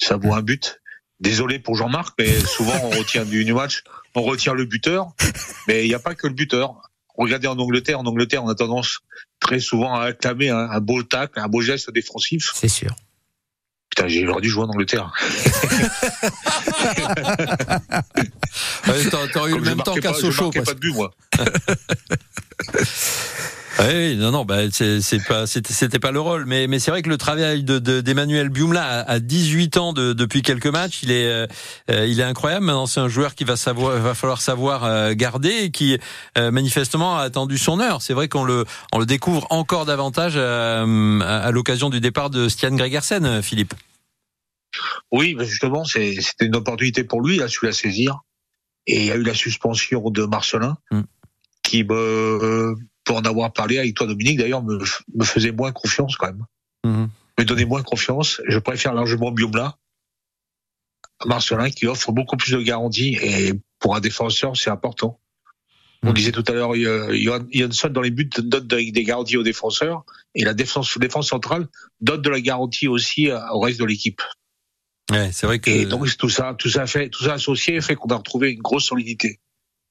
Ça 0.00 0.16
vaut 0.16 0.32
un 0.32 0.42
but. 0.42 0.80
Désolé 1.20 1.58
pour 1.58 1.74
Jean-Marc, 1.74 2.14
mais 2.18 2.38
souvent 2.40 2.74
on 2.84 2.90
retient 2.90 3.24
du, 3.24 3.52
match, 3.52 3.82
on 4.14 4.22
retient 4.22 4.54
le 4.54 4.64
buteur, 4.64 5.08
mais 5.66 5.84
il 5.84 5.88
n'y 5.88 5.94
a 5.94 5.98
pas 5.98 6.14
que 6.14 6.28
le 6.28 6.34
buteur. 6.34 6.80
Regardez 7.16 7.48
en 7.48 7.58
Angleterre, 7.58 7.98
en 7.98 8.06
Angleterre, 8.06 8.44
on 8.44 8.48
a 8.48 8.54
tendance 8.54 9.00
très 9.40 9.58
souvent 9.58 9.94
à 9.94 10.04
acclamer 10.04 10.50
un, 10.50 10.70
un 10.70 10.80
beau 10.80 11.02
tacle, 11.02 11.40
un 11.40 11.48
beau 11.48 11.60
geste 11.60 11.90
défensif. 11.90 12.52
C'est 12.54 12.68
sûr. 12.68 12.94
Putain, 13.98 14.08
j'ai 14.08 14.24
j'aurais 14.24 14.40
dû 14.40 14.48
jouer 14.48 14.62
en 14.62 14.68
Angleterre. 14.68 15.10
ouais, 18.86 19.04
T'aurais 19.32 19.50
eu 19.50 19.54
Comme 19.54 19.58
le 19.58 19.64
je 19.64 19.70
même 19.70 19.82
temps 19.82 19.94
qu'à 19.96 20.12
je 20.12 20.18
Sochaux. 20.20 20.44
marquais 20.44 20.60
parce- 20.60 20.68
pas 20.68 20.74
de 20.74 20.78
but, 20.80 20.94
moi. 20.94 21.10
Oui, 23.80 24.16
non, 24.16 24.32
non, 24.32 24.44
bah, 24.44 24.56
c'est 24.72 25.24
pas, 25.28 25.46
c'était 25.46 26.00
pas 26.00 26.10
le 26.10 26.18
rôle, 26.18 26.46
mais 26.46 26.66
mais 26.66 26.80
c'est 26.80 26.90
vrai 26.90 27.00
que 27.00 27.08
le 27.08 27.16
travail 27.16 27.62
de 27.62 27.78
de- 27.78 28.00
d'Emmanuel 28.00 28.48
Biumla 28.48 28.82
à, 28.82 29.08
à 29.12 29.20
18 29.20 29.76
ans 29.76 29.92
de, 29.92 30.12
depuis 30.14 30.42
quelques 30.42 30.66
matchs, 30.66 31.04
il 31.04 31.12
est 31.12 31.28
euh, 31.28 31.46
euh, 31.92 32.04
il 32.04 32.18
est 32.18 32.24
incroyable. 32.24 32.64
Maintenant, 32.66 32.86
c'est 32.86 32.98
un 32.98 33.06
joueur 33.06 33.36
qui 33.36 33.44
va 33.44 33.54
savoir, 33.54 33.96
va 34.00 34.14
falloir 34.14 34.40
savoir 34.42 34.82
euh, 34.82 35.12
garder 35.14 35.50
et 35.50 35.70
qui 35.70 35.96
euh, 36.36 36.50
manifestement 36.50 37.18
a 37.18 37.22
attendu 37.22 37.56
son 37.56 37.78
heure. 37.78 38.02
C'est 38.02 38.14
vrai 38.14 38.26
qu'on 38.26 38.42
le 38.42 38.64
on 38.90 38.98
le 38.98 39.06
découvre 39.06 39.46
encore 39.50 39.86
davantage 39.86 40.32
euh, 40.34 41.20
à, 41.20 41.36
à 41.36 41.50
l'occasion 41.52 41.88
du 41.88 42.00
départ 42.00 42.30
de 42.30 42.48
Stian 42.48 42.74
Gregersen, 42.74 43.42
Philippe. 43.42 43.74
Oui, 45.12 45.34
mais 45.36 45.44
justement, 45.46 45.84
c'est- 45.84 46.20
c'était 46.20 46.46
une 46.46 46.56
opportunité 46.56 47.04
pour 47.04 47.20
lui, 47.22 47.36
il 47.36 47.42
a 47.42 47.48
su 47.48 47.64
la 47.66 47.72
saisir. 47.72 48.20
Et 48.86 49.00
il 49.00 49.04
y 49.06 49.10
a 49.10 49.16
eu 49.16 49.22
la 49.22 49.34
suspension 49.34 50.10
de 50.10 50.24
Marcelin, 50.24 50.76
Mm. 50.90 51.02
qui 51.62 51.84
me, 51.84 51.92
euh, 51.94 52.74
pour 53.04 53.16
en 53.18 53.22
avoir 53.22 53.52
parlé 53.52 53.78
avec 53.78 53.94
toi, 53.94 54.06
Dominique, 54.06 54.38
d'ailleurs, 54.38 54.62
me, 54.62 54.78
me 55.14 55.24
faisait 55.24 55.52
moins 55.52 55.72
confiance 55.72 56.16
quand 56.16 56.26
même. 56.28 56.44
Mhm. 56.84 57.10
Me 57.38 57.44
donnait 57.44 57.64
moins 57.66 57.82
confiance. 57.82 58.40
Je 58.48 58.58
préfère 58.58 58.94
largement 58.94 59.30
Biomla. 59.30 59.76
Marcelin 61.26 61.70
qui 61.70 61.86
offre 61.86 62.12
beaucoup 62.12 62.36
plus 62.36 62.52
de 62.52 62.60
garanties 62.60 63.18
et 63.20 63.52
pour 63.80 63.96
un 63.96 64.00
défenseur, 64.00 64.56
c'est 64.56 64.70
important. 64.70 65.20
On 66.04 66.10
Mm. 66.10 66.14
disait 66.14 66.32
tout 66.32 66.44
à 66.46 66.52
l'heure, 66.52 66.74
euh, 66.74 67.12
Johan- 67.16 67.46
Johansson 67.52 67.88
dans 67.88 68.02
les 68.02 68.10
buts 68.12 68.30
donne 68.38 68.66
des 68.68 68.92
garanties 69.04 69.36
aux 69.36 69.42
défenseurs 69.42 70.04
et 70.36 70.44
la 70.44 70.54
défense, 70.54 70.96
défense 70.98 71.28
centrale 71.28 71.66
donne 72.00 72.22
de 72.22 72.30
la 72.30 72.40
garantie 72.40 72.86
aussi 72.86 73.30
euh, 73.30 73.40
au 73.52 73.60
reste 73.60 73.80
de 73.80 73.84
l'équipe. 73.84 74.22
Ouais, 75.10 75.30
c'est 75.32 75.46
vrai 75.46 75.58
que 75.58 75.70
Et 75.70 75.86
donc 75.86 76.16
tout 76.16 76.28
ça, 76.28 76.54
tout 76.58 76.68
ça 76.68 76.86
fait, 76.86 77.08
tout 77.08 77.24
ça 77.24 77.34
associé 77.34 77.80
fait 77.80 77.94
qu'on 77.94 78.08
a 78.08 78.16
retrouvé 78.16 78.50
une 78.52 78.60
grosse 78.60 78.84
solidité. 78.86 79.40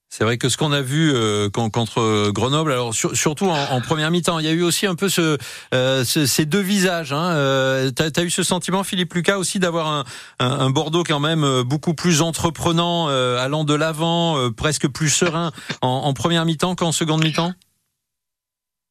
C'est 0.10 0.23
vrai 0.23 0.38
que 0.38 0.47
ce 0.47 0.56
qu'on 0.56 0.71
a 0.71 0.82
vu 0.82 1.12
euh, 1.13 1.49
con- 1.49 1.69
contre 1.69 2.32
Grenoble, 2.32 2.71
alors 2.71 2.93
sur- 2.93 3.13
surtout 3.17 3.47
en, 3.47 3.71
en 3.71 3.82
première 3.82 4.10
mi-temps, 4.10 4.39
il 4.39 4.45
y 4.45 4.47
a 4.47 4.53
eu 4.53 4.63
aussi 4.63 4.86
un 4.86 4.95
peu 4.95 5.10
ce, 5.10 5.38
euh, 5.73 6.06
ce- 6.06 6.25
ces 6.25 6.45
deux 6.45 6.62
visages. 6.62 7.12
Hein. 7.12 7.32
Euh, 7.32 7.91
T'as 7.91 8.10
as 8.15 8.23
eu 8.23 8.30
ce 8.30 8.41
sentiment, 8.41 8.86
Philippe 8.86 9.13
Lucas, 9.13 9.38
aussi 9.38 9.60
d'avoir 9.60 9.88
un, 9.88 10.06
un, 10.39 10.49
un 10.49 10.69
Bordeaux 10.69 11.03
quand 11.03 11.19
même 11.19 11.43
euh, 11.43 11.63
beaucoup 11.65 11.93
plus 11.93 12.21
entreprenant, 12.21 13.10
euh, 13.10 13.38
allant 13.38 13.65
de 13.65 13.73
l'avant, 13.73 14.38
euh, 14.38 14.49
presque 14.49 14.88
plus 14.88 15.10
serein 15.10 15.51
en, 15.82 15.88
en 15.89 16.13
première 16.13 16.45
mi-temps 16.45 16.75
qu'en 16.75 16.93
seconde 16.93 17.23
mi-temps? 17.25 17.53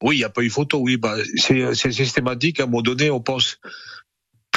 Oui, 0.03 0.17
il 0.17 0.19
n'y 0.19 0.23
a 0.25 0.29
pas 0.29 0.43
eu 0.43 0.51
photo. 0.51 0.77
Oui, 0.77 0.97
bah, 0.97 1.15
c'est 1.35 1.73
systématique. 1.91 2.59
À 2.59 2.63
un 2.63 2.65
moment 2.67 2.83
donné, 2.83 3.09
on 3.09 3.21
pense 3.21 3.57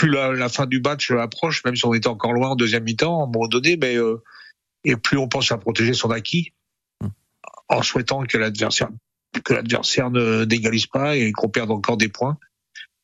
plus 0.00 0.08
la, 0.08 0.32
la 0.32 0.48
fin 0.48 0.64
du 0.64 0.80
match 0.80 1.10
approche, 1.10 1.62
même 1.66 1.76
si 1.76 1.84
on 1.84 1.92
était 1.92 2.08
encore 2.08 2.32
loin 2.32 2.48
en 2.48 2.56
deuxième 2.56 2.84
mi-temps. 2.84 3.20
À 3.20 3.24
un 3.24 3.26
moment 3.26 3.48
donné, 3.48 3.76
mais 3.76 3.96
euh, 3.96 4.22
et 4.82 4.96
plus 4.96 5.18
on 5.18 5.28
pense 5.28 5.52
à 5.52 5.58
protéger 5.58 5.92
son 5.92 6.10
acquis, 6.10 6.54
en 7.68 7.82
souhaitant 7.82 8.24
que 8.24 8.38
l'adversaire 8.38 8.88
que 9.44 9.52
l'adversaire 9.52 10.10
ne 10.10 10.46
n'égalise 10.46 10.86
pas 10.86 11.16
et 11.16 11.32
qu'on 11.32 11.50
perde 11.50 11.70
encore 11.70 11.98
des 11.98 12.08
points, 12.08 12.38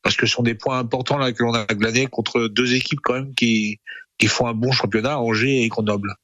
parce 0.01 0.15
que 0.15 0.25
ce 0.25 0.33
sont 0.33 0.41
des 0.41 0.55
points 0.55 0.79
importants 0.79 1.19
là 1.19 1.31
que 1.33 1.43
l'on 1.43 1.53
a 1.53 1.65
glanés 1.65 2.07
contre 2.07 2.47
deux 2.47 2.73
équipes 2.73 2.99
quand 3.03 3.13
même 3.13 3.35
qui 3.35 3.79
qui 4.17 4.25
font 4.25 4.47
un 4.47 4.55
bon 4.55 4.71
championnat, 4.71 5.19
Angers 5.19 5.61
et 5.61 5.67
Grenoble. 5.67 6.15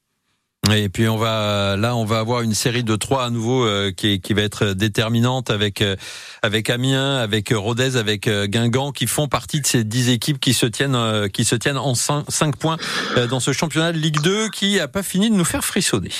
Et 0.72 0.88
puis 0.88 1.08
on 1.08 1.16
va 1.16 1.76
là, 1.76 1.94
on 1.94 2.04
va 2.04 2.18
avoir 2.18 2.40
une 2.40 2.54
série 2.54 2.84
de 2.84 2.96
trois 2.96 3.24
à 3.24 3.30
nouveau 3.30 3.66
euh, 3.66 3.92
qui, 3.92 4.20
qui 4.20 4.32
va 4.32 4.42
être 4.42 4.68
déterminante 4.68 5.50
avec 5.50 5.82
euh, 5.82 5.94
avec 6.42 6.70
Amiens, 6.70 7.16
avec 7.16 7.52
Rodez, 7.54 7.96
avec 7.96 8.28
euh, 8.28 8.46
Guingamp, 8.46 8.92
qui 8.92 9.06
font 9.06 9.28
partie 9.28 9.60
de 9.60 9.66
ces 9.66 9.84
dix 9.84 10.08
équipes 10.08 10.40
qui 10.40 10.54
se 10.54 10.66
tiennent 10.66 10.94
euh, 10.94 11.28
qui 11.28 11.44
se 11.44 11.54
tiennent 11.54 11.76
en 11.76 11.94
cinq, 11.94 12.56
points 12.56 12.78
euh, 13.16 13.26
dans 13.26 13.40
ce 13.40 13.52
championnat 13.52 13.92
de 13.92 13.98
Ligue 13.98 14.20
2 14.20 14.48
qui 14.48 14.80
a 14.80 14.88
pas 14.88 15.02
fini 15.02 15.30
de 15.30 15.34
nous 15.34 15.44
faire 15.44 15.64
frissonner. 15.64 16.10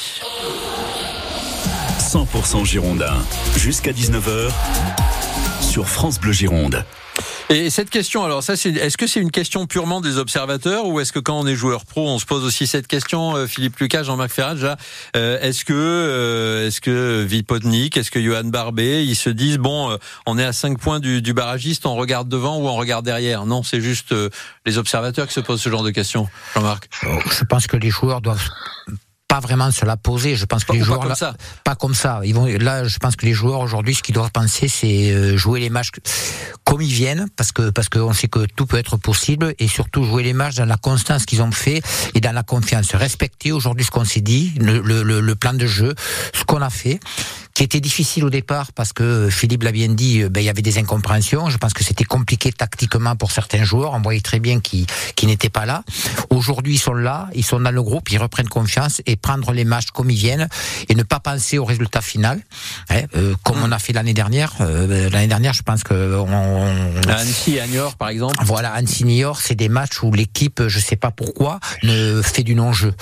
100% 1.98 2.64
Girondin. 2.64 3.16
Jusqu'à 3.56 3.92
19h 3.92 4.50
sur 5.60 5.88
France 5.88 6.20
Bleu 6.20 6.32
Gironde. 6.32 6.84
Et 7.50 7.68
cette 7.68 7.90
question, 7.90 8.24
alors 8.24 8.42
ça, 8.42 8.56
c'est 8.56 8.70
est-ce 8.70 8.96
que 8.96 9.06
c'est 9.06 9.20
une 9.20 9.30
question 9.30 9.66
purement 9.66 10.00
des 10.00 10.16
observateurs 10.16 10.86
ou 10.86 10.98
est-ce 11.00 11.12
que 11.12 11.18
quand 11.18 11.38
on 11.38 11.46
est 11.46 11.54
joueur 11.54 11.84
pro, 11.84 12.08
on 12.08 12.18
se 12.18 12.24
pose 12.24 12.42
aussi 12.42 12.66
cette 12.66 12.86
question, 12.86 13.36
euh, 13.36 13.46
Philippe 13.46 13.78
Lucas, 13.78 14.02
Jean-Marc 14.02 14.30
Ferrat, 14.30 14.54
déjà, 14.54 14.78
euh, 15.14 15.38
est-ce 15.40 15.66
que 15.66 15.74
euh, 15.74 16.66
est-ce 16.66 16.80
que 16.80 17.22
Vipotnik, 17.22 17.98
est-ce 17.98 18.10
que 18.10 18.20
Johan 18.20 18.44
Barbet, 18.44 19.04
ils 19.04 19.14
se 19.14 19.28
disent 19.28 19.58
bon, 19.58 19.90
euh, 19.90 19.96
on 20.24 20.38
est 20.38 20.44
à 20.44 20.54
5 20.54 20.78
points 20.78 21.00
du, 21.00 21.20
du 21.20 21.34
barragiste, 21.34 21.84
on 21.84 21.96
regarde 21.96 22.28
devant 22.28 22.56
ou 22.56 22.66
on 22.66 22.76
regarde 22.76 23.04
derrière? 23.04 23.44
Non, 23.44 23.62
c'est 23.62 23.82
juste 23.82 24.12
euh, 24.12 24.30
les 24.64 24.78
observateurs 24.78 25.26
qui 25.26 25.34
se 25.34 25.40
posent 25.40 25.60
ce 25.60 25.68
genre 25.68 25.82
de 25.82 25.90
questions, 25.90 26.28
Jean-Marc. 26.54 26.88
Je 27.02 27.44
pense 27.44 27.66
que 27.66 27.76
les 27.76 27.90
joueurs 27.90 28.22
doivent 28.22 28.48
pas 29.34 29.40
vraiment 29.40 29.72
se 29.72 29.84
la 29.84 29.96
poser. 29.96 30.36
Je 30.36 30.44
pense 30.44 30.62
que 30.62 30.68
Pas, 30.68 30.74
les 30.74 30.82
ou 30.82 30.84
pas 30.84 30.86
joueurs 30.86 31.00
comme 31.00 31.08
là, 31.08 31.16
ça. 31.16 31.34
pas 31.64 31.74
comme 31.74 31.94
ça. 31.94 32.20
Ils 32.22 32.34
vont 32.34 32.46
là, 32.46 32.84
je 32.84 32.98
pense 32.98 33.16
que 33.16 33.26
les 33.26 33.32
joueurs 33.32 33.58
aujourd'hui, 33.60 33.96
ce 33.96 34.02
qu'ils 34.02 34.14
doivent 34.14 34.30
penser, 34.30 34.68
c'est 34.68 35.10
euh, 35.10 35.36
jouer 35.36 35.58
les 35.58 35.70
matchs 35.70 35.90
comme 36.62 36.80
ils 36.80 36.92
viennent, 36.92 37.26
parce 37.36 37.50
que 37.50 37.70
parce 37.70 37.88
qu'on 37.88 38.12
sait 38.12 38.28
que 38.28 38.46
tout 38.46 38.66
peut 38.66 38.78
être 38.78 38.96
possible, 38.96 39.52
et 39.58 39.66
surtout 39.66 40.04
jouer 40.04 40.22
les 40.22 40.34
matchs 40.34 40.54
dans 40.54 40.66
la 40.66 40.76
constance 40.76 41.26
qu'ils 41.26 41.42
ont 41.42 41.50
fait 41.50 41.82
et 42.14 42.20
dans 42.20 42.30
la 42.32 42.44
confiance. 42.44 42.94
Respecter 42.94 43.50
aujourd'hui 43.50 43.84
ce 43.84 43.90
qu'on 43.90 44.04
s'est 44.04 44.20
dit, 44.20 44.52
le, 44.60 44.78
le, 44.80 45.02
le 45.20 45.34
plan 45.34 45.52
de 45.52 45.66
jeu, 45.66 45.94
ce 46.32 46.44
qu'on 46.44 46.62
a 46.62 46.70
fait 46.70 47.00
qui 47.54 47.62
était 47.62 47.80
difficile 47.80 48.24
au 48.24 48.30
départ 48.30 48.72
parce 48.72 48.92
que 48.92 49.28
Philippe 49.30 49.62
l'a 49.62 49.70
bien 49.70 49.88
dit, 49.88 50.22
euh, 50.22 50.28
ben, 50.28 50.40
il 50.40 50.46
y 50.46 50.48
avait 50.48 50.60
des 50.60 50.76
incompréhensions. 50.78 51.50
Je 51.50 51.56
pense 51.56 51.72
que 51.72 51.84
c'était 51.84 52.02
compliqué 52.04 52.50
tactiquement 52.50 53.14
pour 53.14 53.30
certains 53.30 53.62
joueurs. 53.62 53.92
On 53.92 54.00
voyait 54.00 54.20
très 54.20 54.40
bien 54.40 54.58
qu'ils 54.58 54.86
qu'ils 55.14 55.28
n'étaient 55.28 55.50
pas 55.50 55.64
là. 55.64 55.84
Aujourd'hui, 56.30 56.74
ils 56.74 56.78
sont 56.78 56.94
là, 56.94 57.28
ils 57.32 57.44
sont 57.44 57.60
dans 57.60 57.70
le 57.70 57.82
groupe, 57.82 58.10
ils 58.10 58.18
reprennent 58.18 58.48
confiance 58.48 59.02
et 59.06 59.14
prendre 59.14 59.52
les 59.52 59.64
matchs 59.64 59.92
comme 59.92 60.10
ils 60.10 60.16
viennent 60.16 60.48
et 60.88 60.96
ne 60.96 61.04
pas 61.04 61.20
penser 61.20 61.58
au 61.58 61.64
résultat 61.64 62.00
final, 62.00 62.40
hein, 62.90 63.02
euh, 63.14 63.34
comme 63.44 63.62
on 63.62 63.70
a 63.70 63.78
fait 63.78 63.92
l'année 63.92 64.14
dernière. 64.14 64.54
Euh, 64.60 65.08
l'année 65.10 65.28
dernière, 65.28 65.52
je 65.52 65.62
pense 65.62 65.84
que 65.84 66.16
on, 66.16 66.64
À 67.08 67.18
Annecy 67.18 67.60
à 67.60 67.68
Niort, 67.68 67.94
par 67.94 68.08
exemple. 68.08 68.34
voilà, 68.44 68.72
Annecy 68.72 69.04
Niort, 69.04 69.40
c'est 69.40 69.54
des 69.54 69.68
matchs 69.68 70.02
où 70.02 70.10
l'équipe, 70.10 70.66
je 70.66 70.80
sais 70.80 70.96
pas 70.96 71.12
pourquoi, 71.12 71.60
ne 71.84 72.20
fait 72.20 72.42
du 72.42 72.56
non-jeu. 72.56 72.94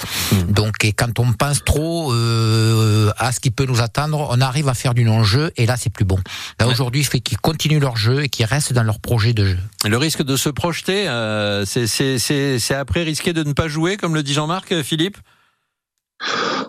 Donc, 0.49 0.85
et 0.85 0.93
quand 0.93 1.19
on 1.21 1.33
pense 1.33 1.65
trop 1.65 2.13
euh, 2.13 3.11
à 3.17 3.33
ce 3.33 3.41
qui 3.41 3.51
peut 3.51 3.65
nous 3.65 3.81
attendre, 3.81 4.29
on 4.31 4.42
arrive 4.43 4.69
à 4.69 4.75
faire 4.75 4.95
du 4.95 5.05
non-jeu, 5.05 5.53
et 5.57 5.67
là, 5.67 5.77
c'est 5.77 5.91
plus 5.93 6.05
bon. 6.05 6.19
Là, 6.61 6.67
Ouais. 6.67 6.73
aujourd'hui, 6.73 7.01
il 7.03 7.05
fait 7.05 7.21
qu'ils 7.21 7.39
continuent 7.39 7.81
leur 7.81 7.97
jeu 7.97 8.23
et 8.25 8.29
qu'ils 8.29 8.47
restent 8.47 8.73
dans 8.73 8.83
leur 8.83 9.01
projet 9.01 9.33
de 9.33 9.45
jeu. 9.45 9.59
Le 9.89 9.97
risque 9.97 10.23
de 10.23 10.37
se 10.37 10.49
projeter, 10.49 11.09
euh, 11.09 11.65
c'est 11.65 12.75
après 12.75 13.03
risquer 13.03 13.33
de 13.33 13.43
ne 13.43 13.53
pas 13.53 13.69
jouer, 13.69 13.97
comme 13.97 14.15
le 14.15 14.23
dit 14.23 14.35
Jean-Marc, 14.35 14.73
euh, 14.73 14.83
Philippe? 14.83 15.19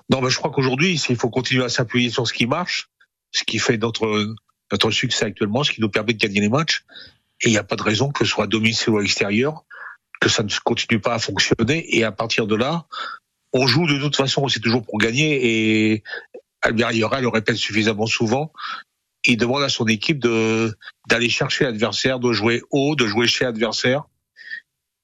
Non, 0.09 0.21
mais 0.21 0.29
je 0.29 0.38
crois 0.38 0.51
qu'aujourd'hui, 0.51 0.99
il 1.09 1.15
faut 1.15 1.29
continuer 1.29 1.63
à 1.63 1.69
s'appuyer 1.69 2.09
sur 2.09 2.27
ce 2.27 2.33
qui 2.33 2.45
marche, 2.47 2.89
ce 3.31 3.43
qui 3.43 3.59
fait 3.59 3.77
notre, 3.77 4.36
notre 4.71 4.91
succès 4.91 5.25
actuellement, 5.25 5.63
ce 5.63 5.71
qui 5.71 5.81
nous 5.81 5.89
permet 5.89 6.13
de 6.13 6.17
gagner 6.19 6.41
les 6.41 6.49
matchs. 6.49 6.83
Et 7.41 7.49
il 7.49 7.51
n'y 7.51 7.57
a 7.57 7.63
pas 7.63 7.75
de 7.75 7.83
raison 7.83 8.09
que 8.12 8.25
ce 8.25 8.31
soit 8.31 8.45
à 8.45 8.47
domicile 8.47 8.89
ou 8.93 8.97
à 8.97 9.01
l'extérieur, 9.01 9.63
que 10.19 10.29
ça 10.29 10.43
ne 10.43 10.49
continue 10.63 10.99
pas 10.99 11.13
à 11.15 11.19
fonctionner. 11.19 11.95
Et 11.97 12.03
à 12.03 12.12
partir 12.12 12.47
de 12.47 12.55
là, 12.55 12.86
on 13.53 13.67
joue 13.67 13.86
de 13.86 13.99
toute 13.99 14.15
façon, 14.15 14.47
c'est 14.47 14.59
toujours 14.59 14.83
pour 14.83 14.97
gagner. 14.97 15.91
Et 15.93 16.03
Albert 16.63 16.89
Ayora 16.89 17.21
le 17.21 17.28
répète 17.28 17.58
suffisamment 17.58 18.08
souvent. 18.08 18.52
Il 19.26 19.38
demande 19.38 19.63
à 19.63 19.69
son 19.69 19.86
équipe 19.86 20.19
de 20.19 20.76
d'aller 21.08 21.30
chercher 21.30 21.65
l'adversaire, 21.65 22.19
de 22.19 22.32
jouer 22.34 22.62
haut, 22.71 22.95
de 22.95 23.06
jouer 23.06 23.28
chez 23.28 23.45
l'adversaire. 23.45 24.04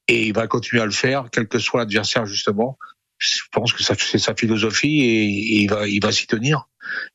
Et 0.08 0.28
il 0.28 0.34
va 0.34 0.48
continuer 0.48 0.82
à 0.82 0.86
le 0.86 0.92
faire, 0.92 1.30
quel 1.32 1.48
que 1.48 1.60
soit 1.60 1.80
l'adversaire 1.80 2.26
justement. 2.26 2.78
Je 3.18 3.42
pense 3.52 3.74
que 3.74 3.84
c'est 3.84 4.18
sa 4.18 4.34
philosophie 4.34 5.02
et, 5.02 5.24
et 5.26 5.62
il 5.62 5.70
va, 5.70 5.88
il 5.88 6.02
va 6.02 6.12
s'y 6.12 6.26
tenir. 6.26 6.68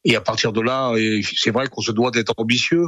Et 0.04 0.16
à 0.16 0.20
partir 0.20 0.52
de 0.52 0.60
là, 0.60 0.92
c'est 1.36 1.50
vrai 1.50 1.66
qu'on 1.68 1.80
se 1.80 1.92
doit 1.92 2.10
d'être 2.10 2.34
ambitieux. 2.36 2.84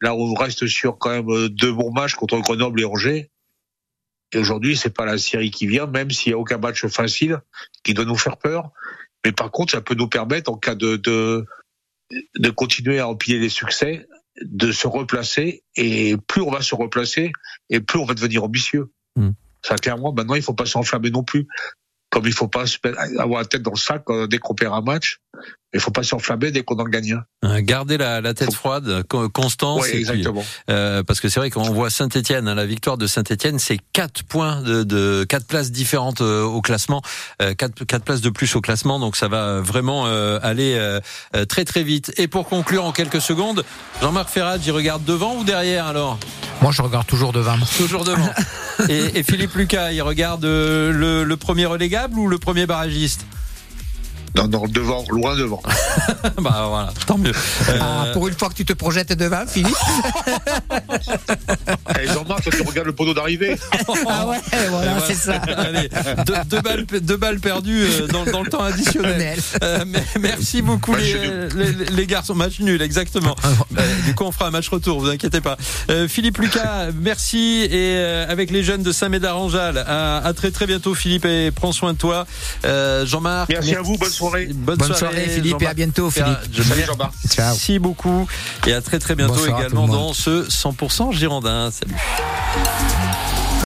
Là, 0.00 0.14
on 0.14 0.34
reste 0.34 0.66
sur 0.66 0.98
quand 0.98 1.10
même 1.10 1.48
deux 1.48 1.72
bons 1.72 1.92
matchs 1.92 2.14
contre 2.14 2.38
Grenoble 2.38 2.80
et 2.80 2.84
Angers. 2.84 3.30
Et 4.32 4.38
aujourd'hui, 4.38 4.76
c'est 4.76 4.94
pas 4.94 5.04
la 5.04 5.18
série 5.18 5.50
qui 5.50 5.66
vient, 5.66 5.86
même 5.86 6.10
s'il 6.10 6.30
n'y 6.32 6.34
a 6.34 6.38
aucun 6.38 6.58
match 6.58 6.86
facile 6.86 7.40
qui 7.84 7.94
doit 7.94 8.04
nous 8.04 8.16
faire 8.16 8.36
peur. 8.36 8.70
Mais 9.24 9.32
par 9.32 9.50
contre, 9.50 9.72
ça 9.72 9.80
peut 9.80 9.94
nous 9.94 10.08
permettre, 10.08 10.50
en 10.50 10.56
cas 10.56 10.74
de, 10.74 10.96
de, 10.96 11.46
de 12.38 12.50
continuer 12.50 12.98
à 12.98 13.08
empiler 13.08 13.38
les 13.38 13.48
succès, 13.48 14.06
de 14.40 14.72
se 14.72 14.86
replacer. 14.86 15.62
Et 15.76 16.16
plus 16.26 16.42
on 16.42 16.50
va 16.50 16.62
se 16.62 16.74
replacer, 16.74 17.32
et 17.70 17.80
plus 17.80 17.98
on 17.98 18.04
va 18.04 18.14
devenir 18.14 18.44
ambitieux. 18.44 18.92
Mm. 19.16 19.30
Ça, 19.62 19.76
clairement, 19.76 20.12
maintenant, 20.12 20.34
il 20.34 20.42
faut 20.42 20.54
pas 20.54 20.66
s'enflammer 20.66 21.10
non 21.10 21.22
plus. 21.22 21.46
Comme 22.12 22.26
il 22.26 22.34
faut 22.34 22.46
pas 22.46 22.64
avoir 23.18 23.40
la 23.40 23.46
tête 23.48 23.62
dans 23.62 23.72
le 23.72 23.78
sac 23.78 24.02
euh, 24.10 24.26
dès 24.26 24.36
qu'on 24.36 24.54
perd 24.54 24.74
un 24.74 24.82
match, 24.82 25.16
il 25.72 25.80
faut 25.80 25.90
pas 25.90 26.02
s'enflammer 26.02 26.50
dès 26.50 26.62
qu'on 26.62 26.76
en 26.76 26.84
gagne 26.84 27.14
un. 27.14 27.48
Euh, 27.48 27.60
garder 27.62 27.96
la, 27.96 28.20
la 28.20 28.34
tête 28.34 28.52
froide, 28.52 29.02
constance. 29.32 29.80
Ouais, 29.80 29.96
exactement. 29.96 30.42
Puis, 30.42 30.74
euh, 30.74 31.02
parce 31.02 31.20
que 31.22 31.30
c'est 31.30 31.40
vrai 31.40 31.48
quand 31.48 31.62
on 31.62 31.72
voit 31.72 31.88
Saint-Étienne, 31.88 32.48
hein, 32.48 32.54
la 32.54 32.66
victoire 32.66 32.98
de 32.98 33.06
Saint-Étienne, 33.06 33.58
c'est 33.58 33.78
quatre 33.94 34.24
points 34.24 34.60
de, 34.60 34.82
de 34.82 35.24
quatre 35.24 35.46
places 35.46 35.72
différentes 35.72 36.20
euh, 36.20 36.42
au 36.44 36.60
classement, 36.60 37.00
euh, 37.40 37.54
quatre, 37.54 37.82
quatre 37.86 38.04
places 38.04 38.20
de 38.20 38.28
plus 38.28 38.54
au 38.56 38.60
classement, 38.60 38.98
donc 38.98 39.16
ça 39.16 39.28
va 39.28 39.62
vraiment 39.62 40.06
euh, 40.06 40.38
aller 40.42 40.74
euh, 40.76 41.00
très 41.48 41.64
très 41.64 41.82
vite. 41.82 42.12
Et 42.18 42.28
pour 42.28 42.46
conclure 42.46 42.84
en 42.84 42.92
quelques 42.92 43.22
secondes, 43.22 43.64
Jean-Marc 44.02 44.28
Ferrat, 44.28 44.58
il 44.58 44.72
regarde 44.72 45.02
devant 45.06 45.38
ou 45.38 45.44
derrière 45.44 45.86
alors? 45.86 46.18
Moi, 46.62 46.70
je 46.70 46.80
regarde 46.80 47.06
toujours 47.06 47.32
devant. 47.32 47.56
Toujours 47.76 48.04
devant. 48.04 48.30
et, 48.88 49.18
et, 49.18 49.22
Philippe 49.24 49.54
Lucas, 49.54 49.90
il 49.90 50.00
regarde 50.02 50.44
le, 50.44 51.24
le 51.24 51.36
premier 51.36 51.66
relégable 51.66 52.18
ou 52.18 52.28
le 52.28 52.38
premier 52.38 52.66
barragiste? 52.66 53.26
Non, 54.36 54.48
non, 54.48 54.64
devant, 54.66 55.04
loin 55.10 55.36
devant. 55.36 55.62
bah 56.40 56.66
voilà, 56.68 56.92
tant 57.06 57.18
mieux. 57.18 57.32
Euh... 57.68 57.78
Ah, 57.80 58.06
pour 58.12 58.28
une 58.28 58.34
fois 58.34 58.48
que 58.48 58.54
tu 58.54 58.64
te 58.64 58.72
projettes 58.72 59.12
devant, 59.12 59.46
Philippe. 59.46 59.76
hey, 61.94 62.08
Jean-Marc, 62.12 62.50
tu 62.50 62.62
regardes 62.62 62.86
le 62.86 62.94
poteau 62.94 63.12
d'arrivée. 63.12 63.56
ah 64.08 64.26
ouais, 64.26 64.38
voilà, 64.50 64.94
voilà. 64.94 65.00
c'est 65.06 65.14
ça. 65.14 65.34
Allez, 65.34 65.90
deux, 66.26 66.34
deux, 66.46 66.60
balles, 66.60 66.86
deux 66.86 67.16
balles 67.16 67.40
perdues 67.40 67.86
dans, 68.10 68.24
dans 68.24 68.42
le 68.42 68.48
temps 68.48 68.62
additionnel. 68.62 69.38
Euh, 69.62 69.84
merci 70.18 70.62
beaucoup 70.62 70.94
les, 70.94 71.48
les, 71.54 71.72
les, 71.90 72.06
garçons. 72.06 72.34
Match 72.34 72.60
nul, 72.60 72.80
exactement. 72.80 73.36
euh, 73.76 73.82
du 74.06 74.14
coup, 74.14 74.24
on 74.24 74.32
fera 74.32 74.46
un 74.46 74.50
match 74.50 74.68
retour, 74.68 74.98
vous 74.98 75.08
inquiétez 75.10 75.42
pas. 75.42 75.58
Euh, 75.90 76.08
Philippe 76.08 76.38
Lucas, 76.38 76.88
merci. 76.94 77.68
Et 77.70 77.96
euh, 77.98 78.24
avec 78.28 78.50
les 78.50 78.64
jeunes 78.64 78.82
de 78.82 78.92
Saint-Médard-en-Jalles, 78.92 79.84
à, 79.86 80.18
à, 80.18 80.32
très 80.32 80.50
très 80.50 80.66
bientôt, 80.66 80.94
Philippe, 80.94 81.26
et 81.26 81.50
prends 81.50 81.72
soin 81.72 81.92
de 81.92 81.98
toi. 81.98 82.26
Euh, 82.64 83.04
Jean-Marc. 83.04 83.50
Merci, 83.50 83.70
merci 83.70 83.78
à 83.78 83.82
vous, 83.82 83.98
bonne 83.98 84.10
soirée. 84.10 84.21
Bonne, 84.30 84.52
Bonne 84.54 84.78
soirée, 84.78 84.98
soirée 84.98 85.28
Philippe 85.28 85.62
et 85.62 85.66
à 85.66 85.74
bientôt 85.74 86.10
Philippe. 86.10 86.38
Salut 86.52 86.84
Jean-Marc. 86.86 87.12
Merci 87.38 87.78
beaucoup 87.78 88.26
et 88.66 88.72
à 88.72 88.80
très 88.80 88.98
très 88.98 89.14
bientôt 89.14 89.34
Bonsoir 89.34 89.60
également 89.60 89.88
dans 89.88 90.12
ce 90.12 90.48
100% 90.48 91.12
Girondin. 91.12 91.70
Salut. 91.70 91.94